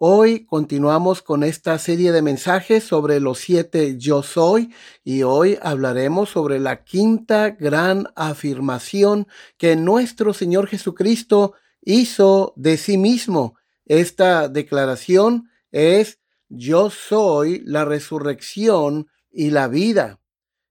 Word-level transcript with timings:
Hoy 0.00 0.46
continuamos 0.46 1.22
con 1.22 1.42
esta 1.42 1.76
serie 1.76 2.12
de 2.12 2.22
mensajes 2.22 2.84
sobre 2.84 3.18
los 3.18 3.40
siete 3.40 3.98
yo 3.98 4.22
soy 4.22 4.72
y 5.02 5.24
hoy 5.24 5.58
hablaremos 5.60 6.28
sobre 6.28 6.60
la 6.60 6.84
quinta 6.84 7.50
gran 7.50 8.06
afirmación 8.14 9.26
que 9.56 9.74
nuestro 9.74 10.32
Señor 10.34 10.68
Jesucristo 10.68 11.54
hizo 11.82 12.52
de 12.54 12.76
sí 12.76 12.96
mismo. 12.96 13.56
Esta 13.86 14.48
declaración 14.48 15.50
es 15.72 16.20
yo 16.48 16.90
soy 16.90 17.60
la 17.64 17.84
resurrección 17.84 19.08
y 19.32 19.50
la 19.50 19.66
vida. 19.66 20.20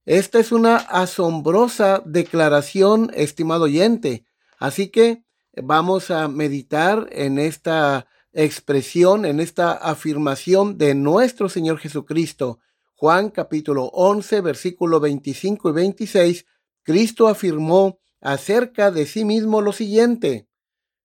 Esta 0.05 0.39
es 0.39 0.53
una 0.53 0.77
asombrosa 0.77 2.01
declaración, 2.05 3.11
estimado 3.13 3.65
oyente. 3.65 4.23
Así 4.57 4.87
que 4.87 5.25
vamos 5.61 6.11
a 6.11 6.29
meditar 6.29 7.09
en 7.11 7.39
esta 7.39 8.07
expresión, 8.37 9.25
en 9.25 9.39
esta 9.39 9.71
afirmación 9.71 10.77
de 10.77 10.93
nuestro 10.93 11.49
Señor 11.49 11.79
Jesucristo. 11.79 12.59
Juan 12.93 13.31
capítulo 13.31 13.85
11, 13.85 14.41
versículo 14.41 14.99
25 14.99 15.69
y 15.69 15.73
26, 15.73 16.45
Cristo 16.83 17.27
afirmó 17.27 17.99
acerca 18.21 18.91
de 18.91 19.07
sí 19.07 19.25
mismo 19.25 19.61
lo 19.61 19.73
siguiente. 19.73 20.47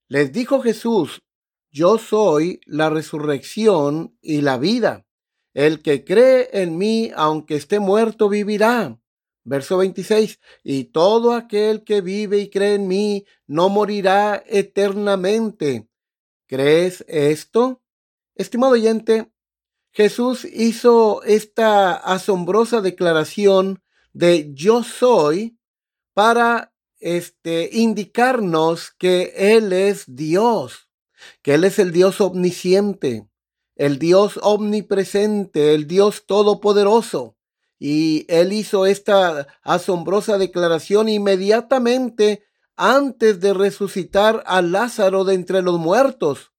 Les 0.09 0.31
dijo 0.31 0.61
Jesús, 0.61 1.23
yo 1.71 1.97
soy 1.97 2.61
la 2.67 2.91
resurrección 2.91 4.15
y 4.21 4.43
la 4.43 4.59
vida. 4.59 5.07
El 5.55 5.81
que 5.81 6.05
cree 6.05 6.51
en 6.53 6.77
mí, 6.77 7.13
aunque 7.17 7.55
esté 7.55 7.79
muerto, 7.79 8.29
vivirá. 8.29 9.01
Verso 9.43 9.79
26. 9.79 10.39
Y 10.65 10.85
todo 10.85 11.33
aquel 11.33 11.83
que 11.83 12.03
vive 12.03 12.41
y 12.41 12.51
cree 12.51 12.75
en 12.75 12.89
mí, 12.89 13.25
no 13.47 13.71
morirá 13.71 14.43
eternamente. 14.47 15.89
¿Crees 16.53 17.03
esto? 17.09 17.81
Estimado 18.35 18.75
oyente, 18.75 19.33
Jesús 19.91 20.45
hizo 20.45 21.23
esta 21.23 21.95
asombrosa 21.95 22.83
declaración 22.83 23.83
de 24.13 24.51
yo 24.53 24.83
soy 24.85 25.59
para 26.13 26.75
este 26.99 27.71
indicarnos 27.73 28.91
que 28.91 29.33
él 29.35 29.73
es 29.73 30.05
Dios, 30.15 30.91
que 31.41 31.55
él 31.55 31.65
es 31.65 31.79
el 31.79 31.91
Dios 31.91 32.21
omnisciente, 32.21 33.27
el 33.75 33.99
Dios 33.99 34.39
omnipresente, 34.43 35.75
el 35.75 35.87
Dios 35.87 36.27
todopoderoso. 36.27 37.35
Y 37.79 38.27
él 38.29 38.53
hizo 38.53 38.85
esta 38.85 39.47
asombrosa 39.63 40.37
declaración 40.37 41.09
inmediatamente 41.09 42.45
antes 42.85 43.39
de 43.39 43.55
resucitar 43.55 44.43
a 44.45 44.61
Lázaro 44.61 45.23
de 45.23 45.35
entre 45.35 45.63
los 45.63 45.79
muertos. 45.79 46.51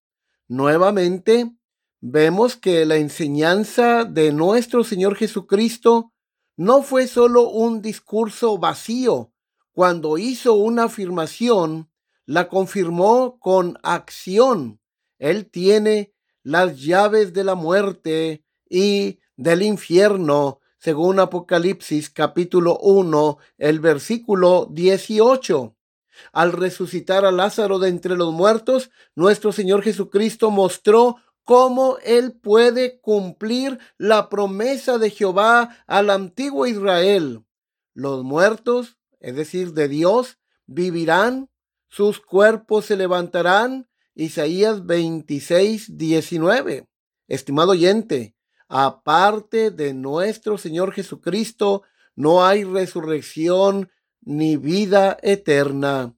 Nuevamente, 0.48 1.52
vemos 2.00 2.56
que 2.56 2.86
la 2.86 2.96
enseñanza 2.96 4.06
de 4.06 4.32
nuestro 4.32 4.86
Señor 4.86 5.18
Jesucristo 5.18 6.14
no 6.56 6.82
fue 6.82 7.08
solo 7.08 7.50
un 7.50 7.82
discurso 7.82 8.58
vacío. 8.58 9.34
Cuando 9.74 10.18
hizo 10.18 10.54
una 10.54 10.86
afirmación, 10.86 11.92
la 12.26 12.48
confirmó 12.48 13.38
con 13.38 13.78
acción. 13.84 14.80
Él 15.20 15.52
tiene 15.52 16.14
las 16.42 16.80
llaves 16.80 17.34
de 17.34 17.44
la 17.44 17.56
muerte 17.56 18.46
y 18.70 19.20
del 19.36 19.62
infierno, 19.62 20.62
según 20.78 21.20
Apocalipsis 21.20 22.10
capítulo 22.10 22.78
1, 22.80 23.40
el 23.58 23.82
versículo 23.82 24.70
18. 24.72 25.76
Al 26.32 26.52
resucitar 26.52 27.26
a 27.26 27.32
Lázaro 27.32 27.80
de 27.80 27.90
entre 27.90 28.16
los 28.16 28.34
muertos, 28.34 28.92
nuestro 29.16 29.52
Señor 29.52 29.82
Jesucristo 29.84 30.52
mostró 30.52 31.18
cómo 31.44 31.98
Él 32.04 32.34
puede 32.34 33.00
cumplir 33.00 33.80
la 33.98 34.30
promesa 34.30 34.98
de 34.98 35.10
Jehová 35.10 35.78
al 35.88 36.10
antiguo 36.10 36.68
Israel. 36.68 37.44
Los 37.94 38.24
muertos, 38.24 38.98
es 39.20 39.36
decir, 39.36 39.74
de 39.74 39.88
Dios, 39.88 40.40
vivirán, 40.66 41.50
sus 41.90 42.20
cuerpos 42.20 42.86
se 42.86 42.96
levantarán. 42.96 43.88
Isaías 44.16 44.86
26, 44.86 45.98
19. 45.98 46.88
Estimado 47.28 47.72
oyente, 47.72 48.36
aparte 48.68 49.72
de 49.72 49.94
nuestro 49.94 50.58
Señor 50.58 50.92
Jesucristo, 50.92 51.84
no 52.16 52.46
hay 52.46 52.64
resurrección 52.64 53.90
ni 54.26 54.58
vida 54.58 55.18
eterna. 55.22 56.16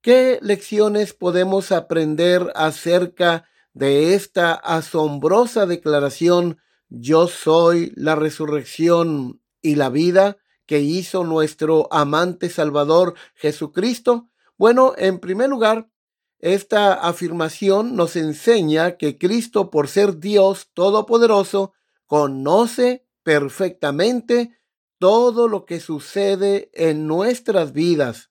¿Qué 0.00 0.38
lecciones 0.42 1.12
podemos 1.12 1.72
aprender 1.72 2.52
acerca 2.54 3.48
de 3.72 4.14
esta 4.14 4.54
asombrosa 4.54 5.66
declaración 5.66 6.58
yo 6.88 7.28
soy 7.28 7.92
la 7.96 8.14
resurrección 8.14 9.42
y 9.60 9.74
la 9.74 9.90
vida 9.90 10.38
que 10.66 10.80
hizo 10.80 11.24
nuestro 11.24 11.88
amante 11.92 12.48
Salvador 12.48 13.14
Jesucristo? 13.34 14.30
Bueno, 14.56 14.94
en 14.96 15.18
primer 15.18 15.50
lugar, 15.50 15.90
esta 16.38 16.94
afirmación 16.94 17.96
nos 17.96 18.16
enseña 18.16 18.96
que 18.96 19.18
Cristo, 19.18 19.70
por 19.70 19.88
ser 19.88 20.18
Dios 20.18 20.70
Todopoderoso, 20.72 21.72
conoce 22.06 23.06
perfectamente 23.22 24.57
todo 24.98 25.48
lo 25.48 25.64
que 25.64 25.80
sucede 25.80 26.70
en 26.74 27.06
nuestras 27.06 27.72
vidas. 27.72 28.30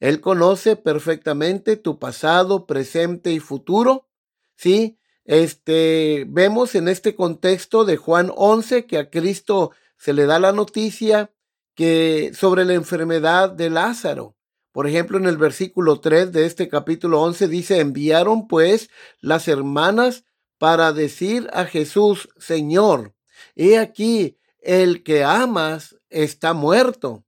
Él 0.00 0.20
conoce 0.20 0.76
perfectamente 0.76 1.76
tu 1.76 1.98
pasado, 1.98 2.66
presente 2.66 3.32
y 3.32 3.40
futuro. 3.40 4.08
Sí, 4.56 4.98
este, 5.24 6.24
vemos 6.28 6.74
en 6.74 6.88
este 6.88 7.14
contexto 7.14 7.84
de 7.84 7.96
Juan 7.96 8.30
11 8.34 8.86
que 8.86 8.98
a 8.98 9.10
Cristo 9.10 9.72
se 9.96 10.12
le 10.12 10.26
da 10.26 10.38
la 10.38 10.52
noticia 10.52 11.32
que 11.74 12.32
sobre 12.34 12.64
la 12.64 12.74
enfermedad 12.74 13.50
de 13.50 13.70
Lázaro. 13.70 14.36
Por 14.72 14.86
ejemplo, 14.86 15.18
en 15.18 15.26
el 15.26 15.38
versículo 15.38 16.00
3 16.00 16.32
de 16.32 16.46
este 16.46 16.68
capítulo 16.68 17.22
11 17.22 17.48
dice, 17.48 17.80
enviaron 17.80 18.46
pues 18.46 18.90
las 19.20 19.48
hermanas 19.48 20.24
para 20.58 20.92
decir 20.92 21.48
a 21.52 21.64
Jesús, 21.64 22.28
Señor, 22.38 23.14
he 23.54 23.78
aquí, 23.78 24.38
el 24.66 25.04
que 25.04 25.22
amas 25.22 25.96
está 26.10 26.52
muerto. 26.52 27.24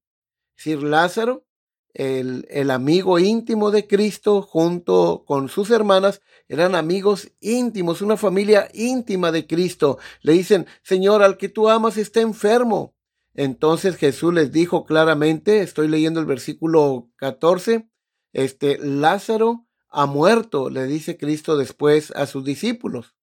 Sir 0.57 0.83
Lázaro, 0.83 1.47
el, 1.95 2.47
el, 2.51 2.71
amigo 2.73 3.19
íntimo 3.21 3.71
de 3.71 3.87
Cristo, 3.87 4.43
junto 4.43 5.25
con 5.25 5.49
sus 5.49 5.71
hermanas, 5.71 6.21
eran 6.49 6.75
amigos 6.75 7.31
íntimos, 7.41 8.03
una 8.03 8.17
familia 8.17 8.69
íntima 8.75 9.31
de 9.31 9.47
Cristo. 9.47 9.99
Le 10.21 10.33
dicen, 10.33 10.67
Señor, 10.83 11.23
al 11.23 11.37
que 11.37 11.49
tú 11.49 11.69
amas 11.69 11.97
está 11.97 12.21
enfermo. 12.21 12.97
Entonces 13.35 13.95
Jesús 13.97 14.35
les 14.35 14.51
dijo 14.51 14.85
claramente, 14.85 15.61
estoy 15.61 15.87
leyendo 15.87 16.19
el 16.19 16.27
versículo 16.27 17.09
14, 17.17 17.89
este 18.33 18.79
Lázaro 18.79 19.65
ha 19.89 20.07
muerto, 20.07 20.71
le 20.71 20.87
dice 20.87 21.17
Cristo 21.17 21.57
después 21.57 22.11
a 22.17 22.27
sus 22.27 22.45
discípulos. 22.45 23.15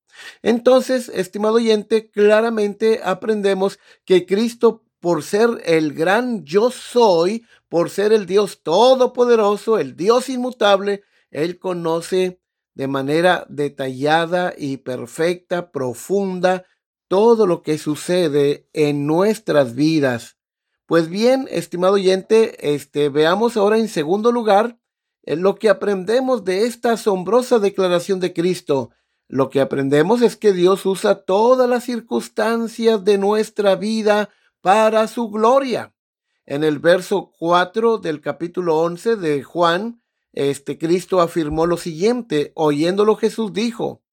Entonces, 0.41 1.09
estimado 1.09 1.56
oyente, 1.56 2.09
claramente 2.09 3.01
aprendemos 3.03 3.79
que 4.06 4.25
Cristo 4.25 4.83
por 5.00 5.21
ser 5.21 5.62
el 5.65 5.94
gran 5.94 6.45
yo 6.45 6.71
soy, 6.71 7.45
por 7.69 7.89
ser 7.89 8.12
el 8.12 8.25
Dios 8.25 8.63
todopoderoso, 8.63 9.77
el 9.77 9.95
Dios 9.95 10.29
inmutable, 10.29 11.03
Él 11.29 11.59
conoce 11.59 12.39
de 12.73 12.88
manera 12.88 13.45
detallada 13.50 14.53
y 14.57 14.77
perfecta, 14.77 15.71
profunda, 15.71 16.65
todo 17.07 17.45
lo 17.45 17.62
que 17.62 17.77
sucede 17.77 18.67
en 18.73 19.06
nuestras 19.06 19.75
vidas. 19.75 20.38
Pues 20.85 21.09
bien, 21.09 21.47
estimado 21.50 21.94
oyente, 21.94 22.73
este, 22.73 23.09
veamos 23.09 23.57
ahora 23.57 23.77
en 23.77 23.88
segundo 23.88 24.31
lugar 24.31 24.77
lo 25.23 25.56
que 25.56 25.69
aprendemos 25.69 26.45
de 26.45 26.65
esta 26.65 26.94
asombrosa 26.94 27.59
declaración 27.59 28.19
de 28.19 28.33
Cristo. 28.33 28.91
Lo 29.27 29.50
que 29.50 29.60
aprendemos 29.60 30.22
es 30.22 30.36
que 30.36 30.54
Dios 30.54 30.86
usa 30.86 31.24
todas 31.24 31.68
las 31.68 31.83
circunstancias 31.83 33.04
de 33.04 33.18
nuestra 33.18 33.75
vida 33.75 34.30
para 34.62 35.07
su 35.07 35.30
gloria. 35.30 35.95
En 36.45 36.63
el 36.63 36.77
verso 36.77 37.31
4 37.39 37.98
del 37.98 38.22
capítulo 38.22 38.77
11 38.77 39.16
de 39.16 39.42
Juan, 39.42 40.04
este 40.31 40.77
Cristo 40.77 41.22
afirmó 41.22 41.66
lo 41.66 41.77
siguiente, 41.77 42.51
oyéndolo 42.56 43.16
Jesús 43.16 43.51
dijo, 43.51 44.04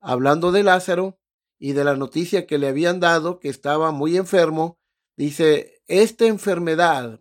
hablando 0.00 0.52
de 0.52 0.62
Lázaro 0.62 1.18
y 1.58 1.72
de 1.72 1.84
la 1.84 1.96
noticia 1.96 2.46
que 2.46 2.58
le 2.58 2.68
habían 2.68 3.00
dado 3.00 3.38
que 3.38 3.48
estaba 3.48 3.92
muy 3.92 4.18
enfermo, 4.18 4.78
dice, 5.16 5.80
esta 5.86 6.26
enfermedad 6.26 7.20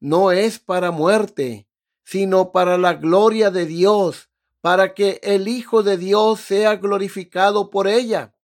no 0.00 0.32
es 0.32 0.58
para 0.58 0.90
muerte, 0.90 1.68
sino 2.04 2.50
para 2.50 2.76
la 2.76 2.94
gloria 2.94 3.52
de 3.52 3.66
Dios, 3.66 4.31
para 4.62 4.94
que 4.94 5.20
el 5.22 5.48
Hijo 5.48 5.82
de 5.82 5.98
Dios 5.98 6.40
sea 6.40 6.76
glorificado 6.76 7.68
por 7.68 7.88
ella. 7.88 8.34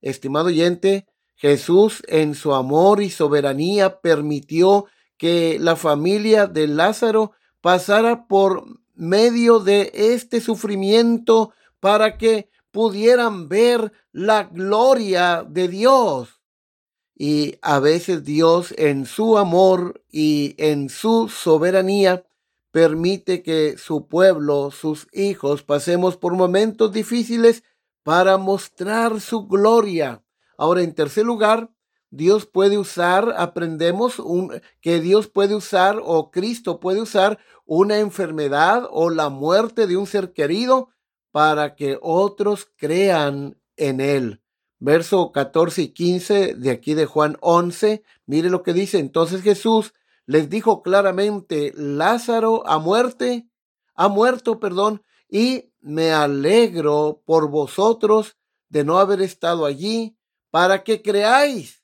Estimado 0.00 0.46
oyente, 0.46 1.06
Jesús 1.36 2.02
en 2.08 2.34
su 2.34 2.54
amor 2.54 3.00
y 3.00 3.10
soberanía 3.10 4.00
permitió 4.00 4.86
que 5.18 5.58
la 5.60 5.76
familia 5.76 6.46
de 6.46 6.66
Lázaro 6.66 7.32
pasara 7.60 8.26
por 8.26 8.64
medio 8.94 9.60
de 9.60 9.92
este 9.94 10.40
sufrimiento 10.40 11.52
para 11.80 12.16
que 12.16 12.48
pudieran 12.70 13.48
ver 13.48 13.92
la 14.10 14.44
gloria 14.44 15.44
de 15.46 15.68
Dios. 15.68 16.40
Y 17.14 17.56
a 17.62 17.78
veces 17.78 18.24
Dios 18.24 18.74
en 18.78 19.04
su 19.04 19.36
amor 19.36 20.02
y 20.10 20.54
en 20.56 20.88
su 20.88 21.28
soberanía 21.28 22.24
permite 22.70 23.42
que 23.42 23.76
su 23.78 24.06
pueblo, 24.06 24.70
sus 24.70 25.08
hijos, 25.12 25.62
pasemos 25.62 26.16
por 26.16 26.34
momentos 26.34 26.92
difíciles 26.92 27.64
para 28.02 28.38
mostrar 28.38 29.20
su 29.20 29.46
gloria. 29.46 30.22
Ahora, 30.56 30.82
en 30.82 30.94
tercer 30.94 31.24
lugar, 31.24 31.70
Dios 32.10 32.46
puede 32.46 32.78
usar, 32.78 33.34
aprendemos 33.36 34.22
que 34.80 35.00
Dios 35.00 35.28
puede 35.28 35.54
usar 35.54 36.00
o 36.02 36.30
Cristo 36.30 36.80
puede 36.80 37.02
usar 37.02 37.38
una 37.66 37.98
enfermedad 37.98 38.88
o 38.90 39.10
la 39.10 39.28
muerte 39.28 39.86
de 39.86 39.96
un 39.96 40.06
ser 40.06 40.32
querido 40.32 40.88
para 41.30 41.74
que 41.74 41.98
otros 42.00 42.70
crean 42.76 43.58
en 43.76 44.00
él. 44.00 44.40
Verso 44.80 45.32
14 45.32 45.82
y 45.82 45.88
15 45.88 46.54
de 46.54 46.70
aquí 46.70 46.94
de 46.94 47.04
Juan 47.04 47.36
11, 47.40 48.02
mire 48.26 48.48
lo 48.48 48.62
que 48.62 48.72
dice. 48.72 48.98
Entonces 48.98 49.42
Jesús 49.42 49.92
les 50.28 50.48
dijo 50.48 50.82
claramente, 50.82 51.72
Lázaro 51.74 52.62
ha 52.68 52.78
muerte, 52.78 53.48
ha 53.94 54.06
muerto, 54.06 54.60
perdón, 54.60 55.02
y 55.28 55.72
me 55.80 56.12
alegro 56.12 57.22
por 57.24 57.50
vosotros 57.50 58.36
de 58.68 58.84
no 58.84 58.98
haber 58.98 59.22
estado 59.22 59.66
allí 59.66 60.16
para 60.50 60.84
que 60.84 61.02
creáis 61.02 61.78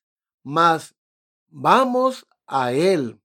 mas 0.45 0.95
vamos 1.49 2.29
a 2.47 2.73
Él. 2.73 3.21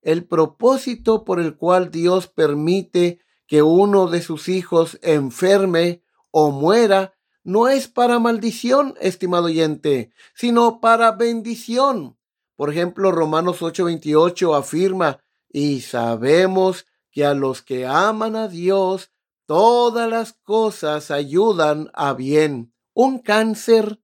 El 0.00 0.24
propósito 0.24 1.24
por 1.24 1.40
el 1.40 1.56
cual 1.56 1.90
Dios 1.90 2.28
permite 2.28 3.20
que 3.46 3.62
uno 3.62 4.06
de 4.06 4.22
sus 4.22 4.48
hijos 4.48 4.98
enferme 5.02 6.02
o 6.30 6.50
muera 6.52 7.14
no 7.42 7.68
es 7.68 7.88
para 7.88 8.18
maldición, 8.18 8.94
estimado 9.00 9.46
oyente, 9.46 10.12
sino 10.34 10.80
para 10.80 11.10
bendición. 11.10 12.16
Por 12.60 12.68
ejemplo, 12.68 13.10
Romanos 13.10 13.62
8:28 13.62 14.54
afirma, 14.54 15.18
y 15.48 15.80
sabemos 15.80 16.84
que 17.10 17.24
a 17.24 17.32
los 17.32 17.62
que 17.62 17.86
aman 17.86 18.36
a 18.36 18.48
Dios, 18.48 19.10
todas 19.46 20.10
las 20.10 20.34
cosas 20.34 21.10
ayudan 21.10 21.90
a 21.94 22.12
bien. 22.12 22.74
Un 22.92 23.20
cáncer, 23.20 24.02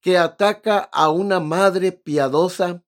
que 0.00 0.16
ataca 0.16 0.78
a 0.78 1.10
una 1.10 1.40
madre 1.40 1.92
piadosa 1.92 2.82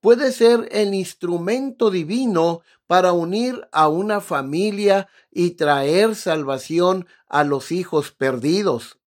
puede 0.00 0.30
ser 0.30 0.68
el 0.70 0.94
instrumento 0.94 1.90
divino 1.90 2.60
para 2.86 3.12
unir 3.12 3.66
a 3.72 3.88
una 3.88 4.20
familia 4.20 5.08
y 5.32 5.56
traer 5.56 6.14
salvación 6.14 7.08
a 7.26 7.42
los 7.42 7.72
hijos 7.72 8.12
perdidos. 8.12 9.01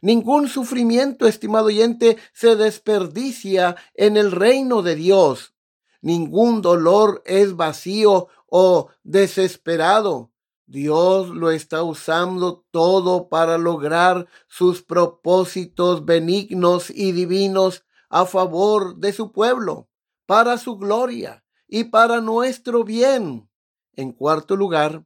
Ningún 0.00 0.48
sufrimiento, 0.48 1.26
estimado 1.26 1.66
oyente, 1.66 2.16
se 2.32 2.56
desperdicia 2.56 3.76
en 3.94 4.16
el 4.16 4.32
reino 4.32 4.82
de 4.82 4.94
Dios. 4.94 5.54
Ningún 6.00 6.62
dolor 6.62 7.22
es 7.24 7.56
vacío 7.56 8.28
o 8.46 8.88
desesperado. 9.02 10.30
Dios 10.66 11.28
lo 11.28 11.50
está 11.50 11.82
usando 11.82 12.64
todo 12.70 13.28
para 13.28 13.58
lograr 13.58 14.26
sus 14.48 14.82
propósitos 14.82 16.04
benignos 16.04 16.90
y 16.90 17.12
divinos 17.12 17.84
a 18.08 18.26
favor 18.26 18.96
de 18.96 19.12
su 19.12 19.32
pueblo, 19.32 19.88
para 20.26 20.56
su 20.56 20.76
gloria 20.78 21.44
y 21.68 21.84
para 21.84 22.20
nuestro 22.20 22.84
bien. 22.84 23.50
En 23.94 24.12
cuarto 24.12 24.56
lugar, 24.56 25.04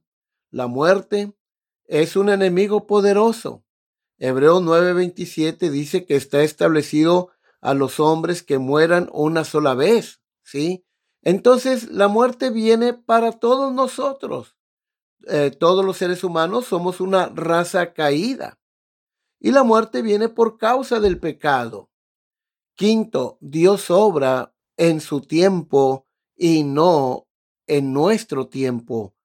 la 0.49 0.67
muerte 0.67 1.33
es 1.85 2.15
un 2.15 2.29
enemigo 2.29 2.87
poderoso. 2.87 3.63
Hebreo 4.19 4.59
9:27 4.59 5.69
dice 5.69 6.05
que 6.05 6.15
está 6.15 6.43
establecido 6.43 7.29
a 7.61 7.73
los 7.73 7.99
hombres 7.99 8.43
que 8.43 8.57
mueran 8.57 9.09
una 9.13 9.45
sola 9.45 9.73
vez, 9.73 10.21
¿sí? 10.43 10.85
Entonces 11.21 11.89
la 11.89 12.07
muerte 12.09 12.49
viene 12.49 12.93
para 12.93 13.31
todos 13.33 13.73
nosotros. 13.73 14.57
Eh, 15.27 15.51
todos 15.51 15.83
los 15.85 15.97
seres 15.97 16.23
humanos 16.23 16.65
somos 16.65 17.01
una 17.01 17.27
raza 17.27 17.93
caída. 17.93 18.59
Y 19.39 19.51
la 19.51 19.63
muerte 19.63 20.01
viene 20.01 20.27
por 20.27 20.57
causa 20.57 20.99
del 20.99 21.19
pecado. 21.19 21.89
Quinto, 22.75 23.37
Dios 23.41 23.89
obra 23.89 24.53
en 24.77 25.01
su 25.01 25.21
tiempo 25.21 26.07
y 26.35 26.63
no 26.63 27.27
en 27.67 27.93
nuestro 27.93 28.47
tiempo. 28.47 29.15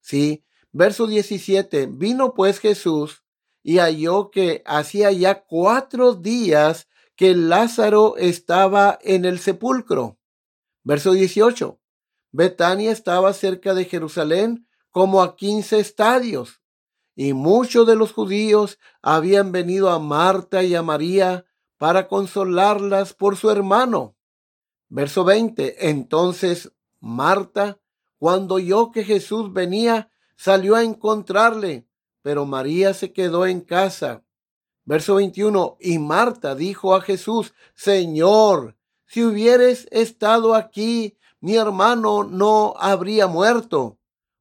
¿Sí? 0.00 0.44
Verso 0.70 1.06
17. 1.06 1.86
Vino 1.86 2.34
pues 2.34 2.60
Jesús 2.60 3.23
y 3.64 3.78
halló 3.78 4.30
que 4.30 4.62
hacía 4.66 5.10
ya 5.10 5.42
cuatro 5.42 6.14
días 6.14 6.86
que 7.16 7.34
Lázaro 7.34 8.16
estaba 8.18 8.98
en 9.02 9.24
el 9.24 9.38
sepulcro. 9.38 10.18
Verso 10.82 11.12
18. 11.12 11.80
Betania 12.30 12.92
estaba 12.92 13.32
cerca 13.32 13.72
de 13.72 13.86
Jerusalén 13.86 14.68
como 14.90 15.22
a 15.22 15.34
quince 15.34 15.80
estadios. 15.80 16.60
Y 17.16 17.32
muchos 17.32 17.86
de 17.86 17.96
los 17.96 18.12
judíos 18.12 18.78
habían 19.00 19.50
venido 19.50 19.88
a 19.88 19.98
Marta 19.98 20.62
y 20.62 20.74
a 20.74 20.82
María 20.82 21.46
para 21.78 22.06
consolarlas 22.06 23.14
por 23.14 23.36
su 23.36 23.50
hermano. 23.50 24.14
Verso 24.90 25.24
20. 25.24 25.88
Entonces 25.88 26.72
Marta, 27.00 27.80
cuando 28.18 28.56
oyó 28.56 28.90
que 28.90 29.04
Jesús 29.04 29.54
venía, 29.54 30.10
salió 30.36 30.74
a 30.74 30.82
encontrarle, 30.82 31.86
pero 32.24 32.46
María 32.46 32.94
se 32.94 33.12
quedó 33.12 33.44
en 33.44 33.60
casa. 33.60 34.24
Verso 34.86 35.16
21. 35.16 35.76
Y 35.78 35.98
Marta 35.98 36.54
dijo 36.54 36.94
a 36.94 37.02
Jesús, 37.02 37.52
Señor, 37.74 38.78
si 39.04 39.22
hubieres 39.22 39.86
estado 39.90 40.54
aquí, 40.54 41.18
mi 41.40 41.56
hermano 41.56 42.24
no 42.24 42.72
habría 42.78 43.26
muerto. 43.26 43.98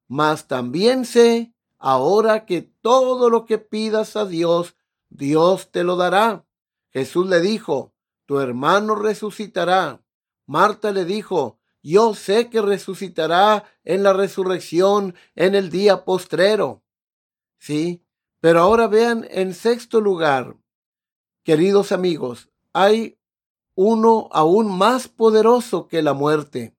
Mas 0.07 0.47
también 0.47 1.03
sé 1.03 1.53
ahora 1.77 2.45
que 2.45 2.61
todo 2.61 3.29
lo 3.29 3.43
que 3.43 3.57
pidas 3.57 4.15
a 4.15 4.25
Dios, 4.25 4.77
Dios 5.09 5.69
te 5.69 5.83
lo 5.83 5.97
dará. 5.97 6.45
Jesús 6.89 7.27
le 7.27 7.41
dijo, 7.41 7.93
tu 8.25 8.39
hermano 8.39 8.95
resucitará. 8.95 10.01
Marta 10.45 10.93
le 10.93 11.03
dijo, 11.03 11.59
yo 11.81 12.15
sé 12.15 12.49
que 12.49 12.61
resucitará 12.61 13.65
en 13.83 14.03
la 14.03 14.13
resurrección 14.13 15.15
en 15.35 15.53
el 15.53 15.69
día 15.69 16.05
postrero. 16.05 16.82
Sí, 17.63 18.03
pero 18.41 18.59
ahora 18.59 18.87
vean 18.87 19.25
en 19.31 19.53
sexto 19.53 20.01
lugar, 20.01 20.57
queridos 21.45 21.93
amigos, 21.93 22.49
hay 22.73 23.17
uno 23.73 24.27
aún 24.33 24.77
más 24.77 25.07
poderoso 25.07 25.87
que 25.87 26.01
la 26.01 26.11
muerte. 26.11 26.75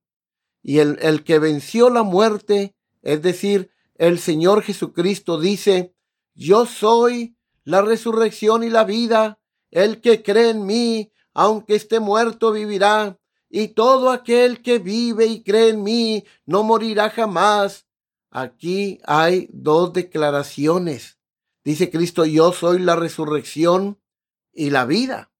Y 0.61 0.77
el, 0.77 0.99
el 1.01 1.23
que 1.23 1.39
venció 1.39 1.89
la 1.89 2.03
muerte 2.03 2.75
es 3.01 3.23
decir, 3.23 3.71
el 3.95 4.19
Señor 4.19 4.61
Jesucristo 4.61 5.39
dice, 5.39 5.95
yo 6.35 6.67
soy 6.67 7.35
la 7.63 7.81
resurrección 7.81 8.63
y 8.63 8.69
la 8.69 8.83
vida. 8.83 9.39
El 9.71 10.01
que 10.01 10.21
cree 10.21 10.51
en 10.51 10.67
mí, 10.67 11.11
aunque 11.33 11.73
esté 11.73 11.99
muerto, 11.99 12.51
vivirá. 12.51 13.17
Y 13.49 13.69
todo 13.69 14.11
aquel 14.11 14.61
que 14.61 14.77
vive 14.77 15.25
y 15.25 15.41
cree 15.41 15.69
en 15.69 15.81
mí, 15.81 16.25
no 16.45 16.61
morirá 16.61 17.09
jamás. 17.09 17.84
Aquí 18.37 18.99
hay 19.05 19.47
dos 19.53 19.93
declaraciones. 19.93 21.19
Dice 21.63 21.89
Cristo, 21.89 22.25
yo 22.25 22.51
soy 22.51 22.79
la 22.79 22.97
resurrección 22.97 23.97
y 24.51 24.71
la 24.71 24.83
vida. 24.83 25.31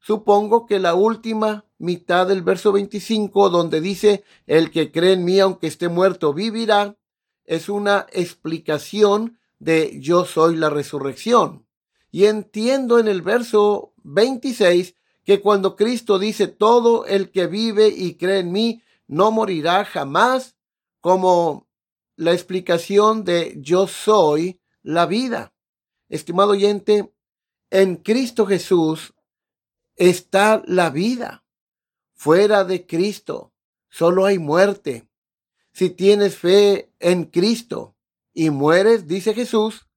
Supongo 0.00 0.66
que 0.66 0.80
la 0.80 0.96
última 0.96 1.66
mitad 1.78 2.26
del 2.26 2.42
verso 2.42 2.72
25, 2.72 3.48
donde 3.48 3.80
dice, 3.80 4.24
el 4.48 4.72
que 4.72 4.90
cree 4.90 5.12
en 5.12 5.24
mí, 5.24 5.38
aunque 5.38 5.68
esté 5.68 5.88
muerto, 5.88 6.34
vivirá, 6.34 6.98
es 7.44 7.68
una 7.68 8.08
explicación 8.10 9.38
de 9.60 10.00
yo 10.00 10.24
soy 10.24 10.56
la 10.56 10.68
resurrección. 10.68 11.64
Y 12.10 12.24
entiendo 12.24 12.98
en 12.98 13.06
el 13.06 13.22
verso 13.22 13.94
26 14.02 14.96
que 15.22 15.40
cuando 15.40 15.76
Cristo 15.76 16.18
dice, 16.18 16.48
todo 16.48 17.06
el 17.06 17.30
que 17.30 17.46
vive 17.46 17.86
y 17.86 18.16
cree 18.16 18.40
en 18.40 18.50
mí 18.50 18.82
no 19.06 19.30
morirá 19.30 19.84
jamás, 19.84 20.56
como 21.00 21.68
la 22.16 22.32
explicación 22.32 23.24
de 23.24 23.54
yo 23.58 23.86
soy 23.86 24.60
la 24.82 25.06
vida. 25.06 25.52
Estimado 26.08 26.50
oyente, 26.50 27.12
en 27.70 27.96
Cristo 27.96 28.46
Jesús 28.46 29.14
está 29.96 30.62
la 30.66 30.90
vida. 30.90 31.44
Fuera 32.14 32.64
de 32.64 32.86
Cristo 32.86 33.52
solo 33.88 34.26
hay 34.26 34.38
muerte. 34.38 35.08
Si 35.72 35.90
tienes 35.90 36.36
fe 36.36 36.92
en 37.00 37.24
Cristo 37.24 37.96
y 38.34 38.50
mueres, 38.50 39.06
dice 39.06 39.34
Jesús, 39.34 39.88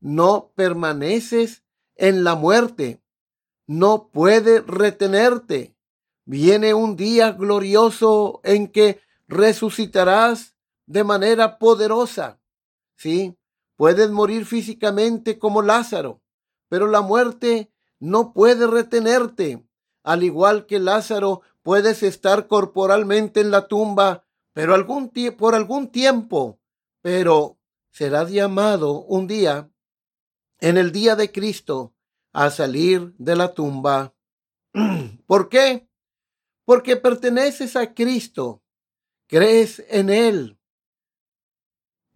no 0.00 0.52
permaneces 0.54 1.62
en 1.94 2.24
la 2.24 2.34
muerte. 2.34 3.00
No 3.66 4.08
puede 4.08 4.60
retenerte. 4.60 5.76
Viene 6.24 6.74
un 6.74 6.96
día 6.96 7.32
glorioso 7.32 8.40
en 8.42 8.68
que 8.68 9.00
resucitarás 9.28 10.56
de 10.90 11.04
manera 11.04 11.60
poderosa. 11.60 12.40
Sí, 12.96 13.38
puedes 13.76 14.10
morir 14.10 14.44
físicamente 14.44 15.38
como 15.38 15.62
Lázaro, 15.62 16.20
pero 16.68 16.88
la 16.88 17.00
muerte 17.00 17.72
no 18.00 18.32
puede 18.32 18.66
retenerte. 18.66 19.64
Al 20.02 20.24
igual 20.24 20.66
que 20.66 20.80
Lázaro, 20.80 21.42
puedes 21.62 22.02
estar 22.02 22.48
corporalmente 22.48 23.40
en 23.40 23.52
la 23.52 23.68
tumba, 23.68 24.26
pero 24.52 24.74
algún 24.74 25.12
por 25.38 25.54
algún 25.54 25.92
tiempo, 25.92 26.58
pero 27.02 27.56
serás 27.92 28.32
llamado 28.32 29.02
un 29.02 29.28
día, 29.28 29.70
en 30.58 30.76
el 30.76 30.90
día 30.90 31.14
de 31.14 31.30
Cristo, 31.30 31.94
a 32.32 32.50
salir 32.50 33.14
de 33.16 33.36
la 33.36 33.54
tumba. 33.54 34.12
¿Por 35.26 35.48
qué? 35.48 35.88
Porque 36.64 36.96
perteneces 36.96 37.76
a 37.76 37.94
Cristo, 37.94 38.64
crees 39.28 39.84
en 39.88 40.10
Él. 40.10 40.59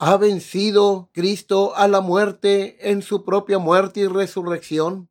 ¿Ha 0.07 0.19
vencido 0.19 1.09
Cristo 1.15 1.75
a 1.77 1.89
la 1.89 2.03
muerte 2.03 2.91
en 2.91 3.01
su 3.01 3.25
propia 3.25 3.59
muerte 3.59 4.01
y 4.01 4.07
resurrección? 4.07 5.09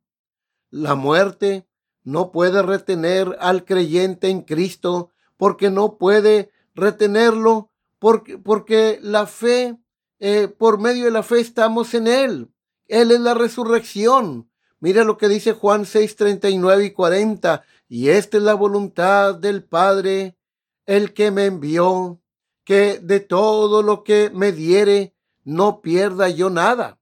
La 0.70 0.94
muerte 0.94 1.66
no 2.04 2.30
puede 2.30 2.62
retener 2.62 3.36
al 3.40 3.64
creyente 3.64 4.28
en 4.28 4.42
Cristo 4.42 5.10
porque 5.36 5.68
no 5.68 5.98
puede 5.98 6.52
retenerlo 6.76 7.72
porque, 7.98 8.38
porque 8.38 9.00
la 9.02 9.26
fe, 9.26 9.76
eh, 10.20 10.46
por 10.46 10.78
medio 10.78 11.06
de 11.06 11.10
la 11.10 11.24
fe 11.24 11.40
estamos 11.40 11.92
en 11.94 12.06
Él. 12.06 12.52
Él 12.86 13.10
es 13.10 13.18
la 13.18 13.34
resurrección. 13.34 14.48
Mira 14.78 15.02
lo 15.02 15.18
que 15.18 15.28
dice 15.28 15.54
Juan 15.54 15.86
6, 15.86 16.14
39 16.14 16.84
y 16.84 16.90
40. 16.92 17.64
Y 17.88 18.10
esta 18.10 18.36
es 18.36 18.44
la 18.44 18.54
voluntad 18.54 19.34
del 19.34 19.64
Padre, 19.64 20.38
el 20.86 21.14
que 21.14 21.32
me 21.32 21.46
envió, 21.46 22.20
que 22.64 22.98
de 22.98 23.20
todo 23.20 23.82
lo 23.82 24.04
que 24.04 24.30
me 24.30 24.52
diere 24.52 25.14
no 25.44 25.80
pierda 25.80 26.28
yo 26.28 26.50
nada, 26.50 26.98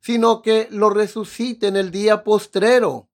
sino 0.00 0.42
que 0.42 0.68
lo 0.70 0.90
resucite 0.90 1.66
en 1.66 1.76
el 1.76 1.90
día 1.90 2.22
postrero. 2.22 3.08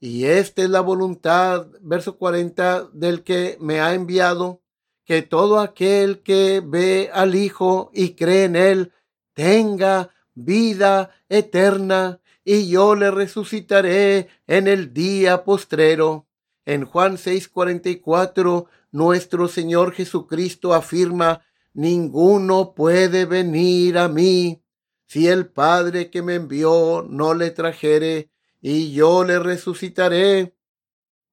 Y 0.00 0.24
esta 0.24 0.62
es 0.62 0.70
la 0.70 0.80
voluntad, 0.80 1.66
verso 1.80 2.18
40, 2.18 2.90
del 2.92 3.22
que 3.22 3.56
me 3.60 3.80
ha 3.80 3.94
enviado, 3.94 4.62
que 5.04 5.22
todo 5.22 5.60
aquel 5.60 6.22
que 6.22 6.62
ve 6.64 7.10
al 7.12 7.34
Hijo 7.34 7.90
y 7.94 8.14
cree 8.14 8.44
en 8.44 8.56
Él 8.56 8.92
tenga 9.34 10.10
vida 10.34 11.10
eterna, 11.28 12.20
y 12.44 12.68
yo 12.68 12.94
le 12.94 13.10
resucitaré 13.10 14.28
en 14.46 14.68
el 14.68 14.92
día 14.92 15.44
postrero. 15.44 16.26
En 16.66 16.84
Juan 16.84 17.16
6:44, 17.16 18.66
nuestro 18.94 19.48
Señor 19.48 19.92
Jesucristo 19.92 20.72
afirma, 20.72 21.44
ninguno 21.72 22.74
puede 22.76 23.24
venir 23.24 23.98
a 23.98 24.08
mí 24.08 24.62
si 25.08 25.26
el 25.26 25.48
Padre 25.48 26.10
que 26.10 26.22
me 26.22 26.36
envió 26.36 27.04
no 27.10 27.34
le 27.34 27.50
trajere 27.50 28.30
y 28.60 28.92
yo 28.92 29.24
le 29.24 29.40
resucitaré 29.40 30.54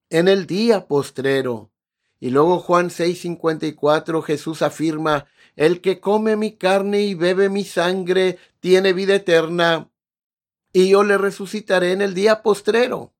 en 0.10 0.27
el 0.27 0.48
día 0.48 0.88
postrero. 0.88 1.72
Y 2.20 2.32
luego 2.32 2.58
Juan 2.58 2.89
6:54 2.89 4.24
Jesús 4.24 4.63
afirma, 4.63 5.27
el 5.56 5.82
que 5.82 6.00
come 6.00 6.36
mi 6.38 6.53
carne 6.53 7.03
y 7.03 7.13
bebe 7.13 7.50
mi 7.50 7.63
sangre 7.63 8.39
tiene 8.60 8.91
vida 8.91 9.13
eterna, 9.13 9.91
y 10.74 10.89
yo 10.89 11.03
le 11.03 11.20
resucitaré 11.20 11.91
en 11.91 12.01
el 12.01 12.15
día 12.15 12.41
postrero. 12.41 13.13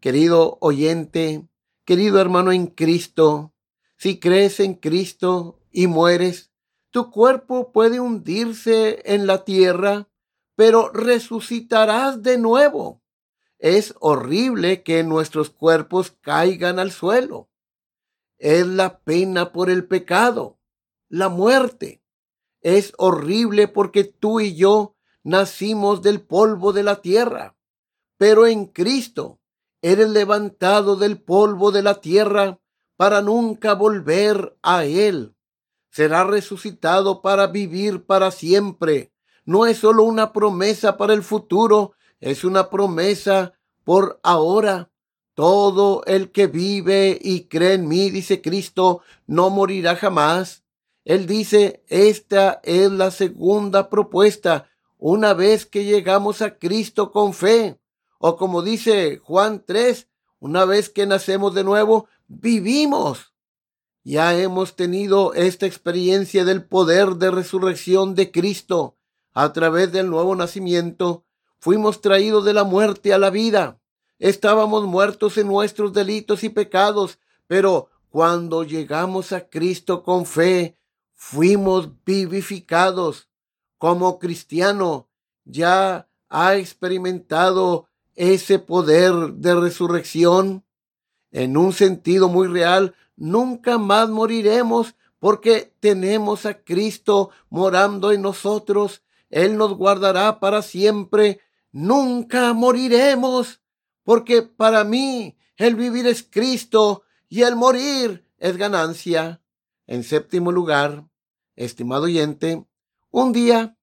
Querido 0.00 0.58
oyente, 0.60 1.48
querido 1.86 2.20
hermano 2.20 2.52
en 2.52 2.66
Cristo, 2.66 3.54
si 4.00 4.18
crees 4.18 4.60
en 4.60 4.76
Cristo 4.76 5.60
y 5.70 5.86
mueres, 5.86 6.50
tu 6.88 7.10
cuerpo 7.10 7.70
puede 7.70 8.00
hundirse 8.00 9.02
en 9.04 9.26
la 9.26 9.44
tierra, 9.44 10.08
pero 10.56 10.88
resucitarás 10.88 12.22
de 12.22 12.38
nuevo. 12.38 13.02
Es 13.58 13.94
horrible 14.00 14.82
que 14.82 15.04
nuestros 15.04 15.50
cuerpos 15.50 16.16
caigan 16.22 16.78
al 16.78 16.92
suelo. 16.92 17.50
Es 18.38 18.66
la 18.66 19.00
pena 19.00 19.52
por 19.52 19.68
el 19.68 19.86
pecado, 19.86 20.58
la 21.10 21.28
muerte. 21.28 22.02
Es 22.62 22.94
horrible 22.96 23.68
porque 23.68 24.04
tú 24.04 24.40
y 24.40 24.54
yo 24.54 24.96
nacimos 25.22 26.00
del 26.00 26.22
polvo 26.22 26.72
de 26.72 26.84
la 26.84 27.02
tierra, 27.02 27.54
pero 28.16 28.46
en 28.46 28.64
Cristo 28.64 29.42
eres 29.82 30.08
levantado 30.08 30.96
del 30.96 31.20
polvo 31.20 31.70
de 31.70 31.82
la 31.82 32.00
tierra 32.00 32.60
para 33.00 33.22
nunca 33.22 33.72
volver 33.72 34.58
a 34.62 34.84
Él. 34.84 35.34
Será 35.90 36.22
resucitado 36.24 37.22
para 37.22 37.46
vivir 37.46 38.04
para 38.04 38.30
siempre. 38.30 39.10
No 39.46 39.64
es 39.64 39.78
solo 39.78 40.02
una 40.02 40.34
promesa 40.34 40.98
para 40.98 41.14
el 41.14 41.22
futuro, 41.22 41.94
es 42.20 42.44
una 42.44 42.68
promesa 42.68 43.54
por 43.84 44.20
ahora. 44.22 44.90
Todo 45.32 46.04
el 46.04 46.30
que 46.30 46.46
vive 46.46 47.18
y 47.18 47.44
cree 47.44 47.72
en 47.72 47.88
mí, 47.88 48.10
dice 48.10 48.42
Cristo, 48.42 49.00
no 49.26 49.48
morirá 49.48 49.96
jamás. 49.96 50.62
Él 51.06 51.26
dice, 51.26 51.82
esta 51.88 52.60
es 52.64 52.92
la 52.92 53.10
segunda 53.10 53.88
propuesta, 53.88 54.68
una 54.98 55.32
vez 55.32 55.64
que 55.64 55.86
llegamos 55.86 56.42
a 56.42 56.58
Cristo 56.58 57.12
con 57.12 57.32
fe. 57.32 57.80
O 58.18 58.36
como 58.36 58.60
dice 58.60 59.16
Juan 59.24 59.64
3, 59.66 60.06
una 60.40 60.64
vez 60.64 60.88
que 60.88 61.06
nacemos 61.06 61.54
de 61.54 61.64
nuevo, 61.64 62.08
vivimos. 62.26 63.32
Ya 64.02 64.36
hemos 64.36 64.74
tenido 64.74 65.34
esta 65.34 65.66
experiencia 65.66 66.44
del 66.44 66.64
poder 66.64 67.16
de 67.16 67.30
resurrección 67.30 68.14
de 68.14 68.32
Cristo 68.32 68.96
a 69.32 69.52
través 69.52 69.92
del 69.92 70.10
nuevo 70.10 70.34
nacimiento 70.34 71.24
fuimos 71.60 72.00
traídos 72.00 72.44
de 72.44 72.54
la 72.54 72.64
muerte 72.64 73.12
a 73.12 73.18
la 73.18 73.30
vida. 73.30 73.78
Estábamos 74.18 74.84
muertos 74.86 75.38
en 75.38 75.46
nuestros 75.46 75.92
delitos 75.92 76.42
y 76.42 76.48
pecados, 76.48 77.18
pero 77.46 77.90
cuando 78.08 78.64
llegamos 78.64 79.32
a 79.32 79.48
Cristo 79.48 80.02
con 80.02 80.26
fe, 80.26 80.76
fuimos 81.14 81.90
vivificados. 82.04 83.28
Como 83.78 84.18
cristiano, 84.18 85.08
ya 85.44 86.08
ha 86.28 86.56
experimentado 86.56 87.88
ese 88.20 88.58
poder 88.58 89.14
de 89.32 89.54
resurrección. 89.54 90.66
En 91.30 91.56
un 91.56 91.72
sentido 91.72 92.28
muy 92.28 92.48
real, 92.48 92.94
nunca 93.16 93.78
más 93.78 94.10
moriremos 94.10 94.94
porque 95.18 95.72
tenemos 95.80 96.44
a 96.44 96.62
Cristo 96.62 97.30
morando 97.48 98.12
en 98.12 98.20
nosotros. 98.20 99.02
Él 99.30 99.56
nos 99.56 99.72
guardará 99.74 100.38
para 100.38 100.60
siempre 100.60 101.40
nunca 101.72 102.52
moriremos, 102.52 103.62
porque 104.02 104.42
para 104.42 104.84
mí 104.84 105.38
el 105.56 105.74
vivir 105.74 106.06
es 106.06 106.22
Cristo 106.22 107.04
y 107.26 107.42
el 107.42 107.56
morir 107.56 108.26
es 108.36 108.58
ganancia. 108.58 109.40
En 109.86 110.04
séptimo 110.04 110.52
lugar, 110.52 111.08
estimado 111.56 112.04
oyente, 112.04 112.66
un 113.10 113.32
día 113.32 113.78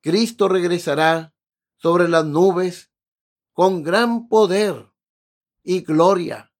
Cristo 0.00 0.48
regresará 0.48 1.34
sobre 1.76 2.08
las 2.08 2.24
nubes 2.24 2.90
con 3.56 3.82
gran 3.82 4.28
poder 4.28 4.92
y 5.62 5.80
gloria 5.80 6.52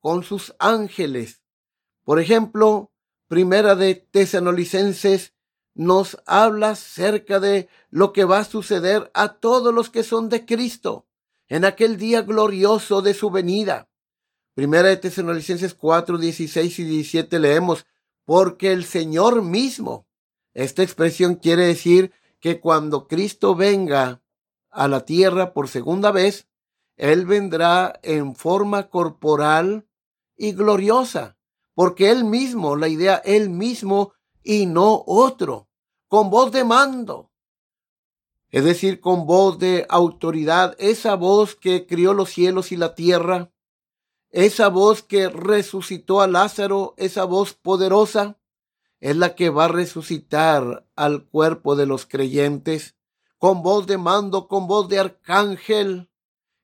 con 0.00 0.24
sus 0.24 0.52
ángeles. 0.58 1.44
Por 2.02 2.18
ejemplo, 2.18 2.92
Primera 3.28 3.76
de 3.76 3.94
Tesanolicenses 3.94 5.32
nos 5.74 6.20
habla 6.26 6.70
acerca 6.70 7.38
de 7.38 7.68
lo 7.90 8.12
que 8.12 8.24
va 8.24 8.40
a 8.40 8.44
suceder 8.44 9.12
a 9.14 9.34
todos 9.34 9.72
los 9.72 9.90
que 9.90 10.02
son 10.02 10.28
de 10.28 10.44
Cristo 10.44 11.06
en 11.46 11.64
aquel 11.64 11.96
día 11.96 12.22
glorioso 12.22 13.00
de 13.00 13.14
su 13.14 13.30
venida. 13.30 13.88
Primera 14.54 14.88
de 14.88 14.96
Tesalonicenses 14.96 15.74
4, 15.74 16.18
16 16.18 16.80
y 16.80 16.84
17 16.84 17.38
leemos, 17.38 17.86
porque 18.24 18.72
el 18.72 18.84
Señor 18.84 19.42
mismo, 19.42 20.08
esta 20.52 20.82
expresión 20.82 21.36
quiere 21.36 21.66
decir 21.66 22.10
que 22.40 22.58
cuando 22.58 23.06
Cristo 23.06 23.54
venga 23.54 24.19
a 24.70 24.88
la 24.88 25.04
tierra 25.04 25.52
por 25.52 25.68
segunda 25.68 26.10
vez, 26.10 26.48
Él 26.96 27.26
vendrá 27.26 27.98
en 28.02 28.34
forma 28.34 28.88
corporal 28.88 29.88
y 30.36 30.52
gloriosa, 30.52 31.36
porque 31.74 32.10
Él 32.10 32.24
mismo, 32.24 32.76
la 32.76 32.88
idea, 32.88 33.16
Él 33.24 33.50
mismo 33.50 34.12
y 34.42 34.66
no 34.66 35.02
otro, 35.06 35.68
con 36.08 36.30
voz 36.30 36.52
de 36.52 36.64
mando, 36.64 37.30
es 38.50 38.64
decir, 38.64 39.00
con 39.00 39.26
voz 39.26 39.58
de 39.58 39.86
autoridad, 39.88 40.74
esa 40.78 41.14
voz 41.14 41.54
que 41.54 41.86
crió 41.86 42.14
los 42.14 42.30
cielos 42.30 42.72
y 42.72 42.76
la 42.76 42.94
tierra, 42.94 43.52
esa 44.30 44.68
voz 44.68 45.02
que 45.02 45.28
resucitó 45.28 46.20
a 46.20 46.26
Lázaro, 46.26 46.94
esa 46.96 47.24
voz 47.24 47.54
poderosa, 47.54 48.38
es 49.00 49.16
la 49.16 49.34
que 49.34 49.50
va 49.50 49.64
a 49.64 49.68
resucitar 49.68 50.86
al 50.94 51.26
cuerpo 51.26 51.74
de 51.74 51.86
los 51.86 52.06
creyentes 52.06 52.96
con 53.40 53.62
voz 53.62 53.86
de 53.86 53.96
mando, 53.96 54.48
con 54.48 54.66
voz 54.66 54.86
de 54.90 54.98
arcángel. 54.98 56.10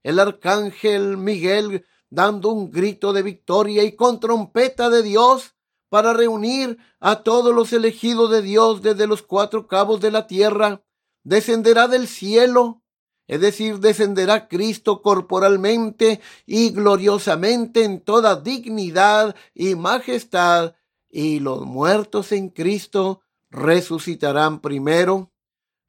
El 0.02 0.20
arcángel 0.20 1.16
Miguel 1.16 1.86
dando 2.10 2.50
un 2.50 2.70
grito 2.70 3.14
de 3.14 3.22
victoria 3.22 3.82
y 3.82 3.96
con 3.96 4.20
trompeta 4.20 4.90
de 4.90 5.02
Dios 5.02 5.54
para 5.88 6.12
reunir 6.12 6.76
a 7.00 7.22
todos 7.22 7.54
los 7.54 7.72
elegidos 7.72 8.30
de 8.30 8.42
Dios 8.42 8.82
desde 8.82 9.06
los 9.06 9.22
cuatro 9.22 9.66
cabos 9.66 10.02
de 10.02 10.10
la 10.10 10.26
tierra. 10.26 10.84
Descenderá 11.24 11.88
del 11.88 12.06
cielo, 12.06 12.82
es 13.26 13.40
decir, 13.40 13.78
descenderá 13.78 14.46
Cristo 14.46 15.00
corporalmente 15.00 16.20
y 16.44 16.70
gloriosamente 16.72 17.84
en 17.84 18.00
toda 18.02 18.36
dignidad 18.36 19.34
y 19.54 19.76
majestad 19.76 20.74
y 21.08 21.40
los 21.40 21.64
muertos 21.64 22.32
en 22.32 22.50
Cristo 22.50 23.22
resucitarán 23.48 24.60
primero. 24.60 25.32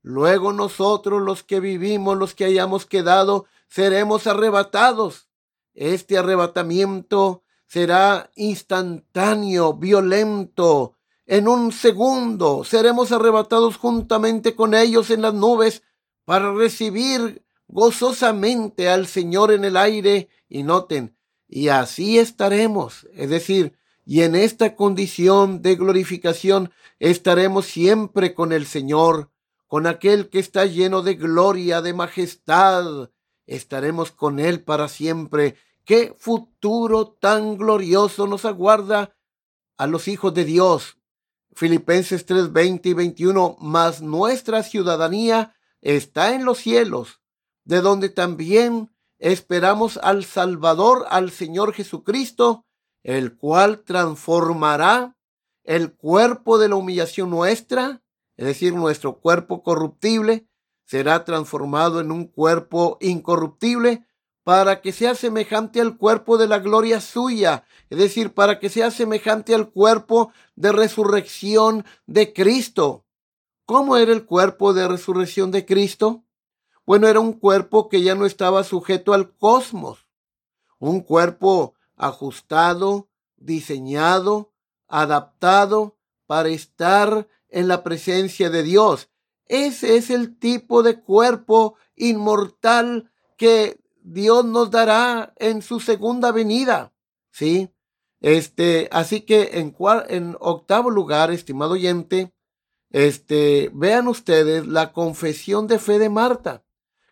Luego 0.08 0.54
nosotros 0.54 1.22
los 1.22 1.44
que 1.44 1.60
vivimos, 1.60 2.18
los 2.18 2.34
que 2.34 2.46
hayamos 2.46 2.86
quedado, 2.86 3.46
seremos 3.68 4.26
arrebatados. 4.26 5.28
Este 5.74 6.18
arrebatamiento 6.18 7.44
será 7.66 8.32
instantáneo, 8.38 9.74
violento. 9.74 10.96
En 11.26 11.50
un 11.50 11.74
segundo 11.74 12.64
seremos 12.64 13.12
arrebatados 13.12 13.76
juntamente 13.76 14.56
con 14.56 14.76
ellos 14.76 15.10
en 15.10 15.24
las 15.24 15.34
nubes 15.34 15.84
para 16.24 16.54
recibir 16.54 17.44
gozosamente 17.68 18.88
al 18.88 19.08
Señor 19.08 19.52
en 19.52 19.66
el 19.66 19.76
aire. 19.76 20.30
Y 20.48 20.64
noten, 20.64 21.18
y 21.50 21.68
así 21.68 22.18
estaremos, 22.18 23.10
es 23.14 23.30
decir, 23.30 23.78
y 24.06 24.22
en 24.22 24.38
esta 24.38 24.74
condición 24.78 25.62
de 25.62 25.76
glorificación 25.76 26.72
estaremos 26.98 27.66
siempre 27.66 28.34
con 28.34 28.54
el 28.54 28.66
Señor, 28.66 29.32
con 29.68 29.86
aquel 29.86 30.30
que 30.30 30.40
está 30.40 30.66
lleno 30.66 31.02
de 31.02 31.16
gloria, 31.16 31.82
de 31.82 31.94
majestad. 31.94 33.10
Estaremos 33.46 34.12
con 34.12 34.40
Él 34.40 34.64
para 34.64 34.88
siempre. 34.88 35.58
Qué 35.86 36.16
futuro 36.18 37.08
tan 37.08 37.58
glorioso 37.58 38.28
nos 38.28 38.46
aguarda 38.46 39.16
a 39.78 39.88
los 39.88 40.08
hijos 40.08 40.34
de 40.34 40.46
Dios. 40.46 40.98
Filipenses 41.54 42.26
3, 42.26 42.52
20 42.54 42.90
y 42.90 42.94
21, 42.94 43.58
mas 43.60 44.02
nuestra 44.02 44.64
ciudadanía 44.64 45.56
está 45.82 46.34
en 46.34 46.46
los 46.46 46.60
cielos, 46.60 47.22
de 47.64 47.82
donde 47.82 48.10
también 48.10 48.92
esperamos 49.18 49.98
al 49.98 50.24
Salvador, 50.26 51.06
al 51.10 51.32
Señor 51.32 51.74
Jesucristo, 51.74 52.66
el 53.04 53.36
cual 53.38 53.84
transformará 53.84 55.18
el 55.64 55.94
cuerpo 55.94 56.58
de 56.60 56.70
la 56.70 56.76
humillación 56.76 57.30
nuestra, 57.30 58.04
es 58.38 58.46
decir, 58.46 58.74
nuestro 58.74 59.20
cuerpo 59.20 59.64
corruptible, 59.64 60.48
será 60.86 61.26
transformado 61.26 62.00
en 62.00 62.12
un 62.12 62.26
cuerpo 62.26 62.98
incorruptible 63.02 64.06
para 64.44 64.80
que 64.80 64.94
sea 64.94 65.14
semejante 65.16 65.82
al 65.82 65.98
cuerpo 65.98 66.38
de 66.38 66.48
la 66.48 66.60
gloria 66.60 67.02
suya, 67.02 67.66
es 67.90 67.98
decir, 67.98 68.34
para 68.34 68.60
que 68.60 68.70
sea 68.70 68.92
semejante 68.92 69.54
al 69.54 69.70
cuerpo 69.72 70.32
de 70.56 70.72
resurrección 70.72 71.84
de 72.06 72.32
Cristo. 72.32 73.04
¿Cómo 73.66 73.98
era 73.98 74.14
el 74.14 74.26
cuerpo 74.26 74.74
de 74.74 74.88
resurrección 74.88 75.52
de 75.52 75.66
Cristo? 75.66 76.24
Bueno, 76.86 77.10
era 77.10 77.20
un 77.20 77.34
cuerpo 77.34 77.90
que 77.90 78.02
ya 78.02 78.16
no 78.16 78.26
estaba 78.26 78.64
sujeto 78.64 79.14
al 79.14 79.36
cosmos, 79.36 80.08
un 80.80 81.02
cuerpo 81.02 81.74
ajustado, 81.98 83.10
diseñado, 83.36 84.54
adaptado 84.88 85.98
para 86.26 86.48
estar 86.48 87.28
en 87.50 87.68
la 87.68 87.84
presencia 87.84 88.50
de 88.50 88.64
Dios. 88.64 89.10
Ese 89.46 89.98
es 89.98 90.10
el 90.10 90.38
tipo 90.38 90.84
de 90.84 91.02
cuerpo 91.02 91.76
inmortal 91.96 93.12
que 93.38 93.80
Dios 94.02 94.46
nos 94.46 94.72
dará 94.72 95.34
en 95.38 95.62
su 95.62 95.80
segunda 95.80 96.32
venida. 96.32 96.94
¿Sí? 97.32 97.70
Este, 98.20 98.90
así 98.92 99.22
que 99.22 99.60
en, 99.60 99.76
en 100.10 100.36
octavo 100.40 100.90
lugar, 100.90 101.32
estimado 101.32 101.74
oyente, 101.74 102.34
este, 102.90 103.70
vean 103.74 104.08
ustedes 104.08 104.66
la 104.66 104.92
confesión 104.92 105.68
de 105.68 105.80
fe 105.80 106.00
de 106.00 106.10
Marta. 106.10 106.64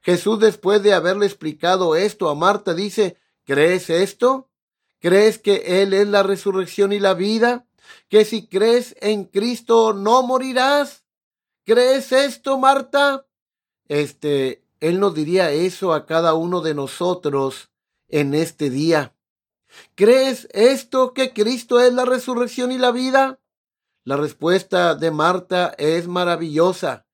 Jesús, 0.01 0.39
después 0.39 0.83
de 0.83 0.93
haberle 0.93 1.25
explicado 1.25 1.95
esto 1.95 2.29
a 2.29 2.35
Marta, 2.35 2.73
dice, 2.73 3.17
¿crees 3.43 3.89
esto? 3.89 4.49
¿Crees 4.99 5.37
que 5.37 5.81
Él 5.81 5.93
es 5.93 6.07
la 6.07 6.23
resurrección 6.23 6.93
y 6.93 6.99
la 6.99 7.13
vida? 7.13 7.67
¿Que 8.09 8.25
si 8.25 8.47
crees 8.47 8.95
en 9.01 9.25
Cristo 9.25 9.93
no 9.93 10.23
morirás? 10.23 11.03
¿Crees 11.63 12.11
esto, 12.11 12.57
Marta? 12.57 13.25
Este, 13.87 14.63
Él 14.79 14.99
nos 14.99 15.13
diría 15.13 15.51
eso 15.51 15.93
a 15.93 16.05
cada 16.05 16.33
uno 16.33 16.61
de 16.61 16.73
nosotros 16.73 17.69
en 18.07 18.33
este 18.33 18.69
día. 18.69 19.15
¿Crees 19.95 20.47
esto 20.51 21.13
que 21.13 21.33
Cristo 21.33 21.79
es 21.79 21.93
la 21.93 22.05
resurrección 22.05 22.71
y 22.71 22.77
la 22.77 22.91
vida? 22.91 23.39
La 24.03 24.17
respuesta 24.17 24.95
de 24.95 25.11
Marta 25.11 25.73
es 25.77 26.07
maravillosa. 26.07 27.07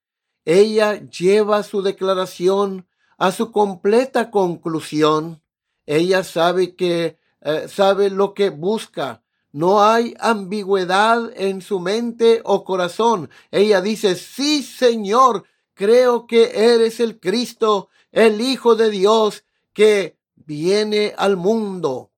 Ella 0.46 0.96
lleva 0.96 1.64
su 1.64 1.82
declaración 1.82 2.88
a 3.18 3.32
su 3.32 3.52
completa 3.52 4.32
conclusión. 4.32 5.42
Ella 5.86 6.24
sabe 6.24 6.76
que 6.76 7.18
eh, 7.42 7.68
sabe 7.68 8.10
lo 8.10 8.34
que 8.34 8.50
busca. 8.50 9.21
No 9.52 9.84
hay 9.84 10.16
ambigüedad 10.20 11.32
en 11.36 11.62
su 11.62 11.80
mente 11.80 12.42
o 12.46 12.64
corazón. 12.64 13.30
Ella 13.52 13.82
dice, 13.82 14.16
sí, 14.16 14.64
Señor, 14.64 15.44
creo 15.74 16.26
que 16.26 16.74
eres 16.74 17.00
el 17.00 17.20
Cristo, 17.20 17.90
el 18.12 18.40
Hijo 18.40 18.76
de 18.76 18.90
Dios 18.90 19.44
que 19.74 20.18
viene 20.36 21.14
al 21.18 21.38
mundo. 21.38 22.12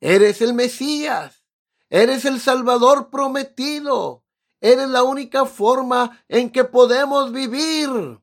Eres 0.00 0.40
el 0.42 0.54
Mesías. 0.54 1.44
Eres 1.90 2.24
el 2.24 2.40
Salvador 2.40 3.10
prometido. 3.10 4.24
Eres 4.60 4.88
la 4.88 5.02
única 5.02 5.44
forma 5.44 6.22
en 6.28 6.50
que 6.50 6.64
podemos 6.64 7.32
vivir. 7.32 8.20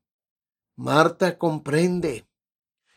Marta 0.75 1.37
comprende. 1.37 2.27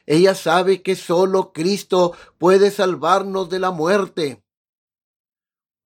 Ella 0.06 0.34
sabe 0.34 0.82
que 0.82 0.96
solo 0.96 1.52
Cristo 1.52 2.14
puede 2.38 2.70
salvarnos 2.70 3.48
de 3.48 3.58
la 3.60 3.70
muerte, 3.70 4.42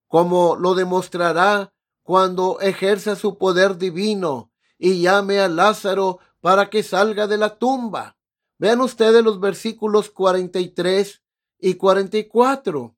como 0.07 0.55
lo 0.55 0.75
demostrará 0.75 1.73
cuando 2.03 2.59
ejerza 2.59 3.15
su 3.15 3.37
poder 3.37 3.77
divino 3.77 4.51
y 4.77 5.01
llame 5.01 5.39
a 5.39 5.47
Lázaro 5.47 6.19
para 6.39 6.69
que 6.69 6.83
salga 6.83 7.27
de 7.27 7.37
la 7.37 7.57
tumba. 7.57 8.17
Vean 8.57 8.81
ustedes 8.81 9.23
los 9.23 9.39
versículos 9.39 10.09
43 10.11 11.23
y 11.59 11.73
44. 11.73 12.95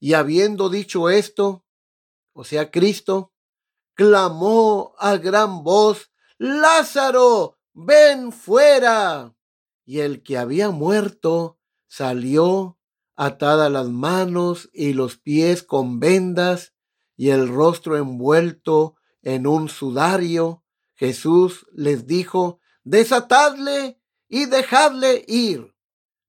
Y 0.00 0.14
habiendo 0.14 0.70
dicho 0.70 1.10
esto, 1.10 1.64
o 2.32 2.44
sea, 2.44 2.70
Cristo, 2.70 3.32
clamó 3.94 4.94
a 4.98 5.18
gran 5.18 5.62
voz, 5.62 6.10
Lázaro, 6.38 7.58
ven 7.74 8.32
fuera 8.32 9.36
y 9.84 10.00
el 10.00 10.22
que 10.22 10.38
había 10.38 10.70
muerto 10.70 11.58
salió 11.86 12.78
atada 13.22 13.68
las 13.68 13.90
manos 13.90 14.70
y 14.72 14.94
los 14.94 15.18
pies 15.18 15.62
con 15.62 16.00
vendas 16.00 16.72
y 17.18 17.28
el 17.28 17.48
rostro 17.48 17.98
envuelto 17.98 18.96
en 19.20 19.46
un 19.46 19.68
sudario. 19.68 20.64
Jesús 20.94 21.66
les 21.70 22.06
dijo, 22.06 22.60
desatadle 22.82 24.00
y 24.26 24.46
dejadle 24.46 25.22
ir. 25.28 25.74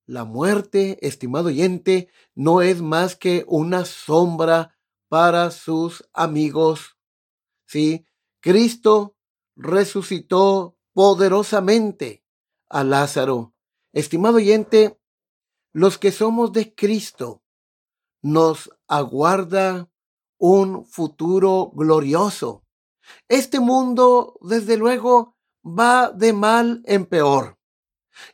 La 0.06 0.26
muerte, 0.26 0.98
estimado 1.00 1.48
oyente, 1.48 2.10
no 2.36 2.62
es 2.62 2.82
más 2.82 3.16
que 3.16 3.46
una 3.48 3.86
sombra 3.86 4.78
para 5.08 5.50
sus 5.52 6.04
amigos. 6.12 6.98
Sí, 7.68 8.06
Cristo 8.42 9.16
resucitó 9.56 10.78
poderosamente 10.92 12.26
a 12.68 12.84
Lázaro. 12.84 13.56
Estimado 13.94 14.36
oyente, 14.36 15.01
los 15.74 15.98
que 15.98 16.12
somos 16.12 16.52
de 16.52 16.74
Cristo, 16.76 17.44
nos 18.22 18.70
aguarda 18.88 19.90
un 20.38 20.86
futuro 20.86 21.72
glorioso. 21.74 22.64
Este 23.28 23.60
mundo, 23.60 24.38
desde 24.42 24.78
luego, 24.78 25.36
va 25.64 26.12
de 26.12 26.34
mal 26.34 26.82
en 26.86 27.06
peor 27.06 27.58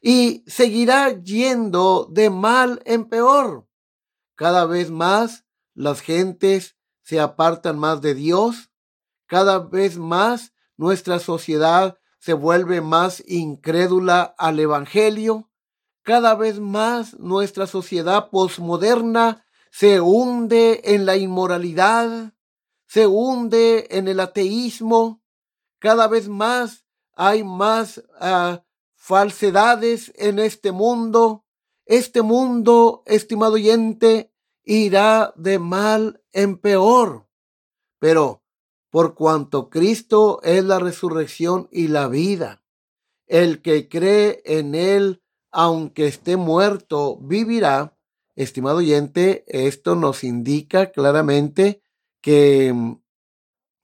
y 0.01 0.43
seguirá 0.47 1.21
yendo 1.21 2.07
de 2.11 2.29
mal 2.29 2.81
en 2.85 3.05
peor. 3.05 3.67
Cada 4.35 4.65
vez 4.65 4.91
más 4.91 5.45
las 5.73 6.01
gentes 6.01 6.75
se 7.01 7.19
apartan 7.19 7.77
más 7.77 8.01
de 8.01 8.13
Dios, 8.13 8.71
cada 9.27 9.59
vez 9.59 9.97
más 9.97 10.53
nuestra 10.75 11.19
sociedad 11.19 11.97
se 12.19 12.33
vuelve 12.33 12.81
más 12.81 13.23
incrédula 13.27 14.35
al 14.37 14.59
Evangelio, 14.59 15.49
cada 16.07 16.35
vez 16.35 16.61
más 16.61 17.19
nuestra 17.19 17.67
sociedad 17.67 18.29
posmoderna 18.29 19.45
se 19.71 19.99
hunde 19.99 20.79
en 20.85 21.05
la 21.05 21.17
inmoralidad, 21.17 22.33
se 22.85 23.07
hunde 23.07 23.87
en 23.89 24.07
el 24.07 24.21
ateísmo, 24.21 25.21
cada 25.79 26.07
vez 26.07 26.29
más 26.29 26.85
hay 27.13 27.43
más 27.43 27.97
uh, 28.21 28.59
falsedades 28.95 30.13
en 30.15 30.39
este 30.39 30.71
mundo. 30.71 31.43
Este 31.85 32.21
mundo, 32.21 33.03
estimado 33.05 33.55
oyente, 33.55 34.31
irá 34.63 35.33
de 35.35 35.59
mal 35.59 36.23
en 36.31 36.57
peor. 36.57 37.27
Pero 37.99 38.45
por 38.89 39.13
cuanto 39.13 39.69
Cristo 39.69 40.39
es 40.41 40.63
la 40.63 40.79
resurrección 40.79 41.67
y 41.69 41.89
la 41.89 42.07
vida, 42.07 42.63
el 43.25 43.61
que 43.61 43.89
cree 43.89 44.41
en 44.45 44.73
él, 44.73 45.21
aunque 45.59 46.05
esté 46.05 46.37
muerto, 46.37 47.17
vivirá. 47.17 47.97
Estimado 48.35 48.77
oyente, 48.77 49.43
esto 49.47 49.95
nos 49.95 50.23
indica 50.23 50.91
claramente 50.91 51.81
que, 52.21 52.75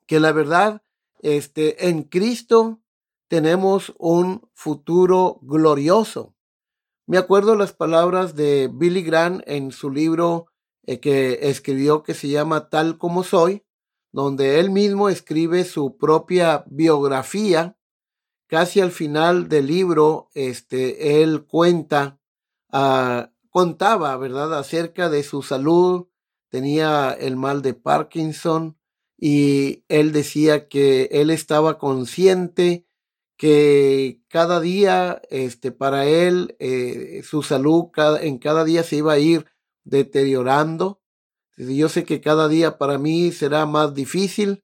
que 0.06 0.20
la 0.20 0.32
verdad, 0.34 0.84
este, 1.24 1.90
en 1.90 2.04
Cristo 2.04 2.80
tenemos 3.28 3.92
un 3.98 4.48
futuro 4.54 5.40
glorioso. 5.42 6.36
Me 7.08 7.18
acuerdo 7.18 7.56
las 7.56 7.74
palabras 7.74 8.36
de 8.36 8.70
Billy 8.72 9.02
Graham 9.02 9.42
en 9.48 9.72
su 9.72 9.90
libro 9.90 10.46
eh, 10.86 11.00
que 11.00 11.40
escribió 11.50 12.04
que 12.04 12.14
se 12.14 12.28
llama 12.28 12.70
Tal 12.70 13.00
como 13.00 13.24
soy, 13.24 13.66
donde 14.12 14.60
él 14.60 14.70
mismo 14.70 15.10
escribe 15.10 15.64
su 15.64 15.98
propia 15.98 16.66
biografía. 16.68 17.76
Casi 18.54 18.82
al 18.82 18.92
final 18.92 19.50
del 19.50 19.66
libro, 19.66 20.30
este, 20.36 21.24
él 21.24 21.44
cuenta, 21.48 22.20
uh, 22.72 23.24
contaba, 23.50 24.16
¿verdad?, 24.18 24.54
acerca 24.54 25.10
de 25.10 25.24
su 25.24 25.42
salud. 25.42 26.06
Tenía 26.50 27.18
el 27.20 27.36
mal 27.36 27.64
de 27.64 27.74
Parkinson 27.74 28.78
y 29.18 29.84
él 29.88 30.12
decía 30.12 30.68
que 30.68 31.10
él 31.14 31.32
estaba 31.32 31.80
consciente 31.80 32.86
que 33.38 34.22
cada 34.28 34.60
día, 34.60 35.24
este, 35.32 35.72
para 35.72 36.06
él, 36.06 36.56
eh, 36.60 37.24
su 37.24 37.42
salud 37.42 37.86
en 38.22 38.38
cada 38.38 38.66
día 38.66 38.84
se 38.84 38.98
iba 38.98 39.14
a 39.14 39.18
ir 39.18 39.48
deteriorando. 39.84 41.02
yo 41.58 41.90
sé 41.90 42.04
que 42.04 42.22
cada 42.22 42.48
día 42.50 42.78
para 42.78 43.00
mí 43.00 43.32
será 43.32 43.66
más 43.66 43.96
difícil. 43.96 44.64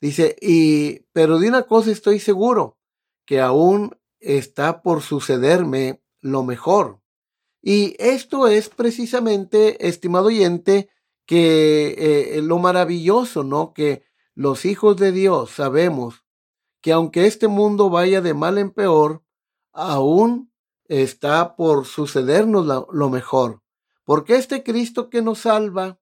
Dice, 0.00 0.36
y, 0.40 1.00
pero 1.12 1.40
de 1.40 1.48
una 1.48 1.64
cosa 1.64 1.90
estoy 1.90 2.20
seguro, 2.20 2.78
que 3.26 3.40
aún 3.40 3.98
está 4.20 4.82
por 4.82 5.02
sucederme 5.02 6.02
lo 6.20 6.42
mejor. 6.42 7.00
Y 7.62 7.96
esto 7.98 8.46
es 8.48 8.68
precisamente, 8.68 9.88
estimado 9.88 10.26
oyente, 10.26 10.90
que 11.26 12.36
eh, 12.36 12.42
lo 12.42 12.58
maravilloso, 12.58 13.44
¿no? 13.44 13.72
Que 13.72 14.04
los 14.34 14.64
hijos 14.64 14.96
de 14.96 15.12
Dios 15.12 15.50
sabemos 15.50 16.24
que 16.84 16.92
aunque 16.92 17.26
este 17.26 17.48
mundo 17.48 17.88
vaya 17.88 18.20
de 18.20 18.34
mal 18.34 18.58
en 18.58 18.70
peor, 18.70 19.24
aún 19.72 20.52
está 20.84 21.56
por 21.56 21.86
sucedernos 21.86 22.86
lo 22.92 23.08
mejor. 23.08 23.62
Porque 24.04 24.36
este 24.36 24.62
Cristo 24.62 25.08
que 25.08 25.22
nos 25.22 25.38
salva 25.38 25.98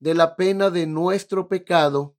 de 0.00 0.14
la 0.14 0.34
pena 0.34 0.70
de 0.70 0.88
nuestro 0.88 1.46
pecado 1.46 2.16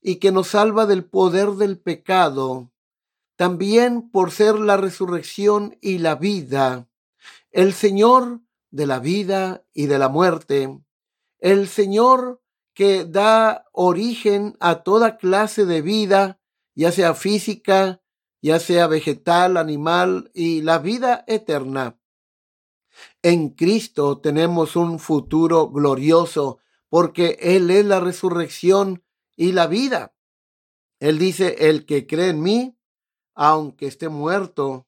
y 0.00 0.16
que 0.16 0.32
nos 0.32 0.48
salva 0.48 0.86
del 0.86 1.04
poder 1.04 1.50
del 1.50 1.78
pecado, 1.78 2.72
también 3.42 4.08
por 4.08 4.30
ser 4.30 4.60
la 4.60 4.76
resurrección 4.76 5.76
y 5.80 5.98
la 5.98 6.14
vida, 6.14 6.88
el 7.50 7.72
Señor 7.72 8.40
de 8.70 8.86
la 8.86 9.00
vida 9.00 9.64
y 9.74 9.86
de 9.86 9.98
la 9.98 10.08
muerte, 10.08 10.80
el 11.40 11.66
Señor 11.66 12.40
que 12.72 13.04
da 13.04 13.64
origen 13.72 14.56
a 14.60 14.84
toda 14.84 15.16
clase 15.16 15.64
de 15.64 15.82
vida 15.82 16.38
ya 16.76 16.92
sea 16.92 17.14
física, 17.14 18.00
ya 18.40 18.60
sea 18.60 18.86
vegetal, 18.86 19.56
animal 19.56 20.30
y 20.34 20.62
la 20.62 20.78
vida 20.78 21.24
eterna. 21.26 21.98
En 23.22 23.48
Cristo 23.48 24.20
tenemos 24.20 24.76
un 24.76 25.00
futuro 25.00 25.68
glorioso 25.68 26.60
porque 26.88 27.38
Él 27.40 27.72
es 27.72 27.84
la 27.86 27.98
resurrección 27.98 29.02
y 29.34 29.50
la 29.50 29.66
vida. 29.66 30.14
Él 31.00 31.18
dice, 31.18 31.68
el 31.68 31.86
que 31.86 32.06
cree 32.06 32.28
en 32.28 32.40
mí, 32.40 32.78
aunque 33.34 33.86
esté 33.86 34.08
muerto, 34.08 34.86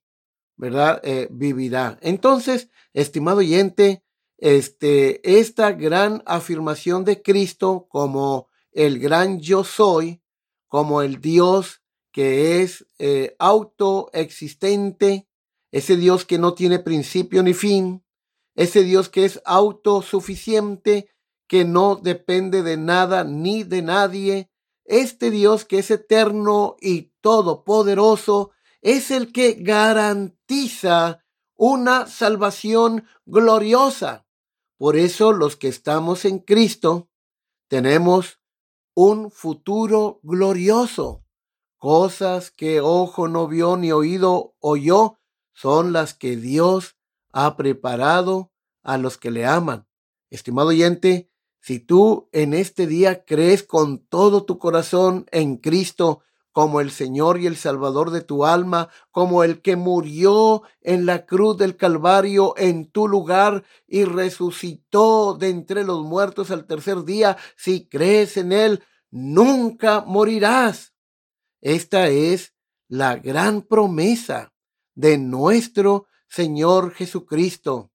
¿verdad? 0.56 1.00
Eh, 1.04 1.28
vivirá. 1.30 1.98
Entonces, 2.00 2.70
estimado 2.92 3.38
oyente, 3.38 4.04
este, 4.38 5.38
esta 5.38 5.72
gran 5.72 6.22
afirmación 6.26 7.04
de 7.04 7.22
Cristo 7.22 7.86
como 7.88 8.48
el 8.72 8.98
gran 8.98 9.40
yo 9.40 9.64
soy, 9.64 10.22
como 10.68 11.02
el 11.02 11.20
Dios 11.20 11.82
que 12.12 12.62
es 12.62 12.86
eh, 12.98 13.34
autoexistente, 13.40 15.26
ese 15.72 15.96
Dios 15.96 16.24
que 16.24 16.38
no 16.38 16.54
tiene 16.54 16.78
principio 16.78 17.42
ni 17.42 17.54
fin, 17.54 18.04
ese 18.54 18.84
Dios 18.84 19.08
que 19.08 19.24
es 19.24 19.42
autosuficiente, 19.44 21.10
que 21.48 21.64
no 21.64 21.96
depende 21.96 22.62
de 22.62 22.76
nada 22.76 23.24
ni 23.24 23.64
de 23.64 23.82
nadie, 23.82 24.50
este 24.84 25.30
Dios 25.30 25.64
que 25.64 25.78
es 25.78 25.90
eterno 25.90 26.76
y 26.80 27.12
todopoderoso, 27.20 28.50
es 28.82 29.10
el 29.10 29.32
que 29.32 29.54
garantiza 29.54 31.24
una 31.56 32.06
salvación 32.06 33.06
gloriosa. 33.24 34.26
Por 34.76 34.96
eso 34.96 35.32
los 35.32 35.56
que 35.56 35.68
estamos 35.68 36.24
en 36.24 36.38
Cristo 36.38 37.08
tenemos 37.68 38.40
un 38.94 39.30
futuro 39.30 40.20
glorioso. 40.22 41.24
Cosas 41.78 42.50
que 42.50 42.80
ojo 42.80 43.28
no 43.28 43.48
vio 43.48 43.76
ni 43.76 43.92
oído 43.92 44.54
oyó 44.58 45.18
son 45.52 45.92
las 45.92 46.14
que 46.14 46.36
Dios 46.36 46.96
ha 47.32 47.56
preparado 47.56 48.52
a 48.82 48.98
los 48.98 49.18
que 49.18 49.30
le 49.30 49.46
aman. 49.46 49.86
Estimado 50.30 50.68
oyente, 50.68 51.30
si 51.64 51.80
tú 51.80 52.28
en 52.32 52.52
este 52.52 52.86
día 52.86 53.24
crees 53.24 53.62
con 53.62 54.06
todo 54.06 54.44
tu 54.44 54.58
corazón 54.58 55.24
en 55.32 55.56
Cristo 55.56 56.20
como 56.52 56.82
el 56.82 56.90
Señor 56.90 57.40
y 57.40 57.46
el 57.46 57.56
Salvador 57.56 58.10
de 58.10 58.20
tu 58.20 58.44
alma, 58.44 58.90
como 59.10 59.44
el 59.44 59.62
que 59.62 59.74
murió 59.74 60.62
en 60.82 61.06
la 61.06 61.24
cruz 61.24 61.56
del 61.56 61.78
Calvario 61.78 62.52
en 62.58 62.90
tu 62.90 63.08
lugar 63.08 63.64
y 63.86 64.04
resucitó 64.04 65.38
de 65.40 65.48
entre 65.48 65.84
los 65.84 66.04
muertos 66.04 66.50
al 66.50 66.66
tercer 66.66 67.02
día, 67.04 67.38
si 67.56 67.88
crees 67.88 68.36
en 68.36 68.52
Él, 68.52 68.82
nunca 69.10 70.04
morirás. 70.06 70.92
Esta 71.62 72.08
es 72.08 72.52
la 72.88 73.16
gran 73.16 73.62
promesa 73.62 74.52
de 74.94 75.16
nuestro 75.16 76.08
Señor 76.28 76.92
Jesucristo. 76.92 77.90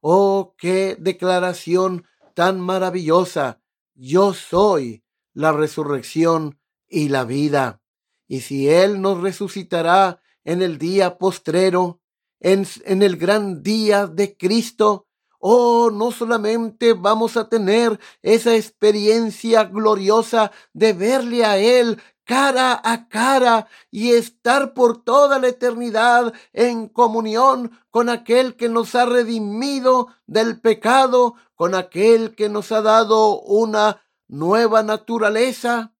Oh, 0.00 0.54
qué 0.56 0.96
declaración 1.00 2.04
tan 2.38 2.60
maravillosa. 2.60 3.60
Yo 3.96 4.32
soy 4.32 5.02
la 5.32 5.50
resurrección 5.50 6.60
y 6.86 7.08
la 7.08 7.24
vida. 7.24 7.82
Y 8.28 8.42
si 8.42 8.68
Él 8.68 9.02
nos 9.02 9.20
resucitará 9.20 10.22
en 10.44 10.62
el 10.62 10.78
día 10.78 11.18
postrero, 11.18 12.00
en, 12.38 12.64
el 13.02 13.16
gran 13.16 13.64
día 13.64 14.06
de 14.06 14.36
Cristo, 14.36 15.08
Oh, 15.40 15.90
no 15.92 16.10
solamente 16.12 16.94
vamos 16.94 17.36
a 17.36 17.48
tener 17.48 17.98
esa 18.22 18.56
experiencia 18.56 19.64
gloriosa 19.64 20.50
de 20.72 20.92
verle 20.92 21.44
a 21.44 21.58
Él 21.58 22.00
cara 22.28 22.78
a 22.84 23.08
cara 23.08 23.68
y 23.90 24.10
estar 24.10 24.74
por 24.74 25.02
toda 25.02 25.38
la 25.38 25.48
eternidad 25.48 26.34
en 26.52 26.86
comunión 26.86 27.70
con 27.90 28.10
aquel 28.10 28.54
que 28.54 28.68
nos 28.68 28.94
ha 28.94 29.06
redimido 29.06 30.08
del 30.26 30.60
pecado, 30.60 31.36
con 31.54 31.74
aquel 31.74 32.34
que 32.34 32.50
nos 32.50 32.70
ha 32.70 32.82
dado 32.82 33.40
una 33.40 34.02
nueva 34.26 34.82
naturaleza, 34.82 35.94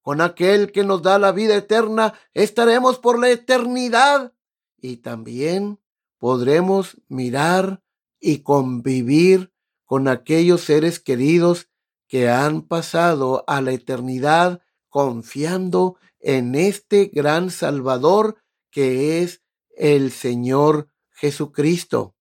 con 0.00 0.22
aquel 0.22 0.72
que 0.72 0.84
nos 0.84 1.02
da 1.02 1.18
la 1.18 1.32
vida 1.32 1.54
eterna, 1.54 2.14
estaremos 2.32 2.98
por 2.98 3.18
la 3.18 3.28
eternidad 3.28 4.32
y 4.80 4.96
también 4.96 5.80
podremos 6.18 6.96
mirar 7.08 7.82
y 8.20 8.38
convivir 8.38 9.52
con 9.84 10.08
aquellos 10.08 10.62
seres 10.62 10.98
queridos 10.98 11.68
que 12.08 12.30
han 12.30 12.62
pasado 12.62 13.44
a 13.46 13.60
la 13.60 13.72
eternidad 13.72 14.63
confiando 14.94 15.96
en 16.20 16.54
este 16.54 17.06
gran 17.06 17.50
Salvador 17.50 18.40
que 18.70 19.22
es 19.22 19.42
el 19.76 20.12
Señor 20.12 20.88
Jesucristo. 21.10 22.14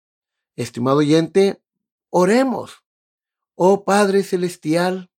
Estimado 0.56 0.98
oyente, 0.98 1.62
oremos. 2.10 2.84
Oh 3.54 3.86
Padre 3.86 4.24
Celestial, 4.24 5.12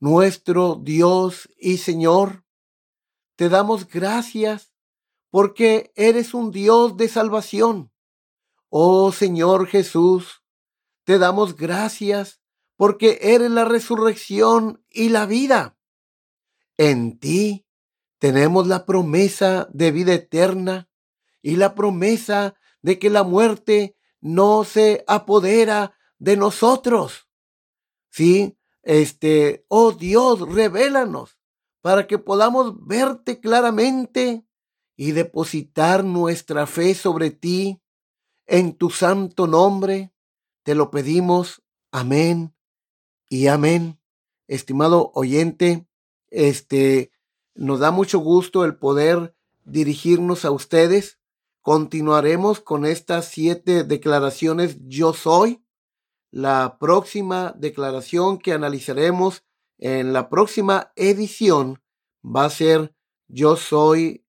nuestro 0.00 0.80
Dios 0.82 1.50
y 1.58 1.76
Señor, 1.76 2.42
te 3.36 3.50
damos 3.50 3.86
gracias 3.86 4.72
porque 5.28 5.92
eres 5.94 6.32
un 6.32 6.52
Dios 6.52 6.96
de 6.96 7.08
salvación. 7.08 7.92
Oh 8.70 9.12
Señor 9.12 9.66
Jesús, 9.66 10.42
te 11.04 11.18
damos 11.18 11.54
gracias 11.54 12.40
porque 12.76 13.18
eres 13.20 13.50
la 13.50 13.66
resurrección 13.66 14.82
y 14.88 15.10
la 15.10 15.26
vida. 15.26 15.76
En 16.84 17.16
ti 17.20 17.64
tenemos 18.18 18.66
la 18.66 18.86
promesa 18.86 19.68
de 19.72 19.92
vida 19.92 20.14
eterna 20.14 20.90
y 21.40 21.54
la 21.54 21.76
promesa 21.76 22.56
de 22.80 22.98
que 22.98 23.08
la 23.08 23.22
muerte 23.22 23.96
no 24.20 24.64
se 24.64 25.04
apodera 25.06 25.96
de 26.18 26.36
nosotros. 26.36 27.28
Sí, 28.10 28.58
este, 28.82 29.64
oh 29.68 29.92
Dios, 29.92 30.40
revélanos 30.40 31.38
para 31.82 32.08
que 32.08 32.18
podamos 32.18 32.84
verte 32.84 33.38
claramente 33.38 34.44
y 34.96 35.12
depositar 35.12 36.02
nuestra 36.02 36.66
fe 36.66 36.96
sobre 36.96 37.30
ti 37.30 37.80
en 38.44 38.76
tu 38.76 38.90
santo 38.90 39.46
nombre. 39.46 40.12
Te 40.64 40.74
lo 40.74 40.90
pedimos. 40.90 41.62
Amén 41.92 42.56
y 43.28 43.46
amén. 43.46 44.00
Estimado 44.48 45.12
oyente, 45.14 45.86
este, 46.32 47.12
nos 47.54 47.80
da 47.80 47.90
mucho 47.90 48.18
gusto 48.18 48.64
el 48.64 48.76
poder 48.76 49.34
dirigirnos 49.64 50.44
a 50.44 50.50
ustedes. 50.50 51.18
Continuaremos 51.60 52.60
con 52.60 52.86
estas 52.86 53.26
siete 53.26 53.84
declaraciones 53.84 54.78
yo 54.86 55.12
soy. 55.12 55.62
La 56.30 56.78
próxima 56.80 57.54
declaración 57.56 58.38
que 58.38 58.52
analizaremos 58.52 59.44
en 59.78 60.12
la 60.12 60.30
próxima 60.30 60.92
edición 60.96 61.82
va 62.24 62.46
a 62.46 62.50
ser 62.50 62.94
yo 63.28 63.56
soy 63.56 64.24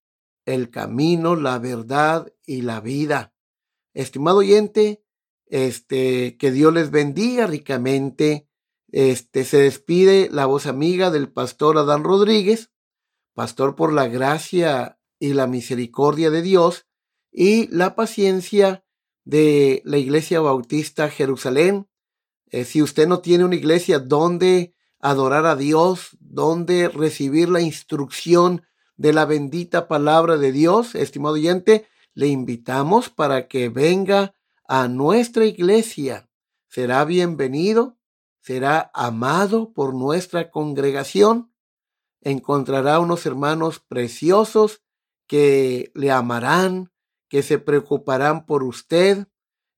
el 0.45 0.69
camino, 0.69 1.35
la 1.35 1.57
verdad 1.59 2.33
y 2.45 2.61
la 2.61 2.81
vida. 2.81 3.33
Estimado 3.93 4.39
oyente, 4.39 5.03
este, 5.45 6.37
que 6.37 6.51
Dios 6.51 6.73
les 6.73 6.91
bendiga 6.91 7.47
ricamente 7.47 8.49
este, 8.93 9.43
se 9.43 9.57
despide 9.57 10.29
la 10.31 10.45
voz 10.45 10.67
amiga 10.67 11.09
del 11.09 11.27
pastor 11.27 11.79
Adán 11.79 12.03
Rodríguez, 12.03 12.69
pastor 13.33 13.75
por 13.75 13.91
la 13.91 14.07
gracia 14.07 14.99
y 15.17 15.33
la 15.33 15.47
misericordia 15.47 16.29
de 16.29 16.43
Dios 16.43 16.85
y 17.31 17.67
la 17.75 17.95
paciencia 17.95 18.85
de 19.25 19.81
la 19.83 19.97
Iglesia 19.97 20.41
Bautista 20.41 21.09
Jerusalén. 21.09 21.89
Eh, 22.51 22.65
si 22.65 22.83
usted 22.83 23.07
no 23.07 23.21
tiene 23.21 23.45
una 23.45 23.55
iglesia 23.55 23.97
donde 23.97 24.75
adorar 24.99 25.47
a 25.47 25.55
Dios, 25.55 26.15
donde 26.19 26.87
recibir 26.87 27.49
la 27.49 27.61
instrucción 27.61 28.61
de 28.95 29.11
la 29.11 29.25
bendita 29.25 29.87
palabra 29.87 30.37
de 30.37 30.51
Dios, 30.51 30.93
estimado 30.93 31.33
oyente, 31.33 31.87
le 32.13 32.27
invitamos 32.27 33.09
para 33.09 33.47
que 33.47 33.69
venga 33.69 34.35
a 34.67 34.87
nuestra 34.87 35.45
iglesia. 35.45 36.29
Será 36.67 37.05
bienvenido 37.05 37.97
será 38.43 38.91
amado 38.93 39.71
por 39.71 39.93
nuestra 39.93 40.51
congregación, 40.51 41.53
encontrará 42.21 42.99
unos 42.99 43.25
hermanos 43.25 43.79
preciosos 43.79 44.83
que 45.27 45.91
le 45.95 46.11
amarán, 46.11 46.91
que 47.29 47.41
se 47.41 47.57
preocuparán 47.57 48.45
por 48.45 48.63
usted 48.63 49.27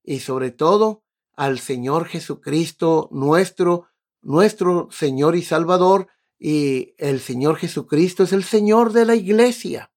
y 0.02 0.18
sobre 0.18 0.50
todo 0.50 1.04
al 1.36 1.60
Señor 1.60 2.06
Jesucristo, 2.06 3.08
nuestro, 3.12 3.86
nuestro 4.20 4.88
Señor 4.90 5.36
y 5.36 5.42
Salvador, 5.42 6.08
y 6.38 6.94
el 6.98 7.20
Señor 7.20 7.56
Jesucristo 7.56 8.24
es 8.24 8.32
el 8.32 8.42
Señor 8.42 8.92
de 8.92 9.04
la 9.04 9.14
iglesia. 9.14 9.92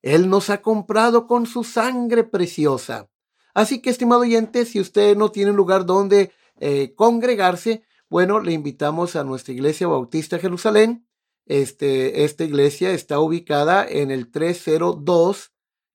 Él 0.00 0.30
nos 0.30 0.48
ha 0.48 0.62
comprado 0.62 1.26
con 1.26 1.46
su 1.46 1.64
sangre 1.64 2.24
preciosa. 2.24 3.10
Así 3.52 3.82
que, 3.82 3.90
estimado 3.90 4.22
oyente, 4.22 4.64
si 4.64 4.80
usted 4.80 5.16
no 5.16 5.30
tiene 5.30 5.52
lugar 5.52 5.84
donde 5.84 6.32
eh, 6.58 6.94
congregarse, 6.94 7.82
bueno, 8.08 8.40
le 8.40 8.52
invitamos 8.52 9.16
a 9.16 9.24
nuestra 9.24 9.52
iglesia 9.52 9.88
bautista 9.88 10.38
Jerusalén. 10.38 11.06
Este, 11.46 12.24
esta 12.24 12.44
iglesia 12.44 12.92
está 12.92 13.20
ubicada 13.20 13.86
en 13.88 14.10
el 14.10 14.30
302 14.30 15.52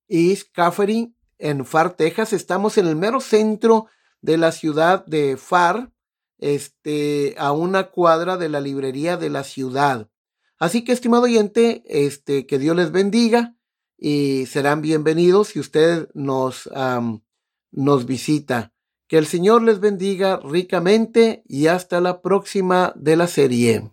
East 0.07 0.49
Caffery 0.51 1.15
en 1.37 1.65
Far, 1.65 1.95
Texas. 1.95 2.33
Estamos 2.33 2.77
en 2.77 2.87
el 2.87 2.95
mero 2.95 3.21
centro 3.21 3.87
de 4.21 4.37
la 4.37 4.51
ciudad 4.51 5.05
de 5.05 5.37
Far, 5.37 5.91
este, 6.37 7.35
a 7.37 7.51
una 7.51 7.91
cuadra 7.91 8.37
de 8.37 8.49
la 8.49 8.59
librería 8.59 9.17
de 9.17 9.29
la 9.29 9.43
ciudad. 9.43 10.09
Así 10.59 10.83
que, 10.83 10.91
estimado 10.91 11.23
oyente, 11.23 11.83
este, 11.85 12.45
que 12.45 12.59
Dios 12.59 12.75
les 12.75 12.91
bendiga 12.91 13.55
y 13.97 14.45
serán 14.47 14.81
bienvenidos 14.81 15.49
si 15.49 15.59
usted 15.59 16.09
nos, 16.13 16.69
nos 17.71 18.05
visita. 18.05 18.70
Que 19.11 19.17
el 19.17 19.25
Señor 19.25 19.61
les 19.61 19.81
bendiga 19.81 20.39
ricamente 20.41 21.43
y 21.45 21.67
hasta 21.67 21.99
la 21.99 22.21
próxima 22.21 22.93
de 22.95 23.17
la 23.17 23.27
serie. 23.27 23.91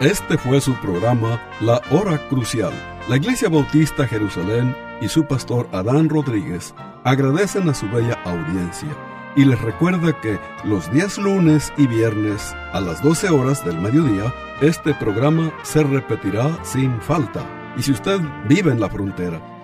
Este 0.00 0.38
fue 0.38 0.60
su 0.60 0.72
programa 0.74 1.42
La 1.60 1.82
Hora 1.90 2.28
Crucial. 2.28 2.72
La 3.08 3.16
Iglesia 3.16 3.48
Bautista 3.48 4.06
Jerusalén 4.06 4.76
y 5.00 5.08
su 5.08 5.26
pastor 5.26 5.68
Adán 5.72 6.08
Rodríguez 6.08 6.76
agradecen 7.02 7.68
a 7.68 7.74
su 7.74 7.88
bella 7.88 8.14
audiencia 8.24 8.96
y 9.34 9.44
les 9.44 9.60
recuerda 9.60 10.20
que 10.20 10.38
los 10.62 10.88
días 10.92 11.18
lunes 11.18 11.72
y 11.76 11.88
viernes 11.88 12.54
a 12.72 12.80
las 12.80 13.02
12 13.02 13.30
horas 13.30 13.64
del 13.64 13.80
mediodía 13.80 14.32
este 14.60 14.94
programa 14.94 15.52
se 15.64 15.82
repetirá 15.82 16.56
sin 16.64 17.00
falta. 17.00 17.44
Y 17.76 17.82
si 17.82 17.90
usted 17.90 18.20
vive 18.48 18.70
en 18.70 18.78
la 18.78 18.88
frontera, 18.88 19.59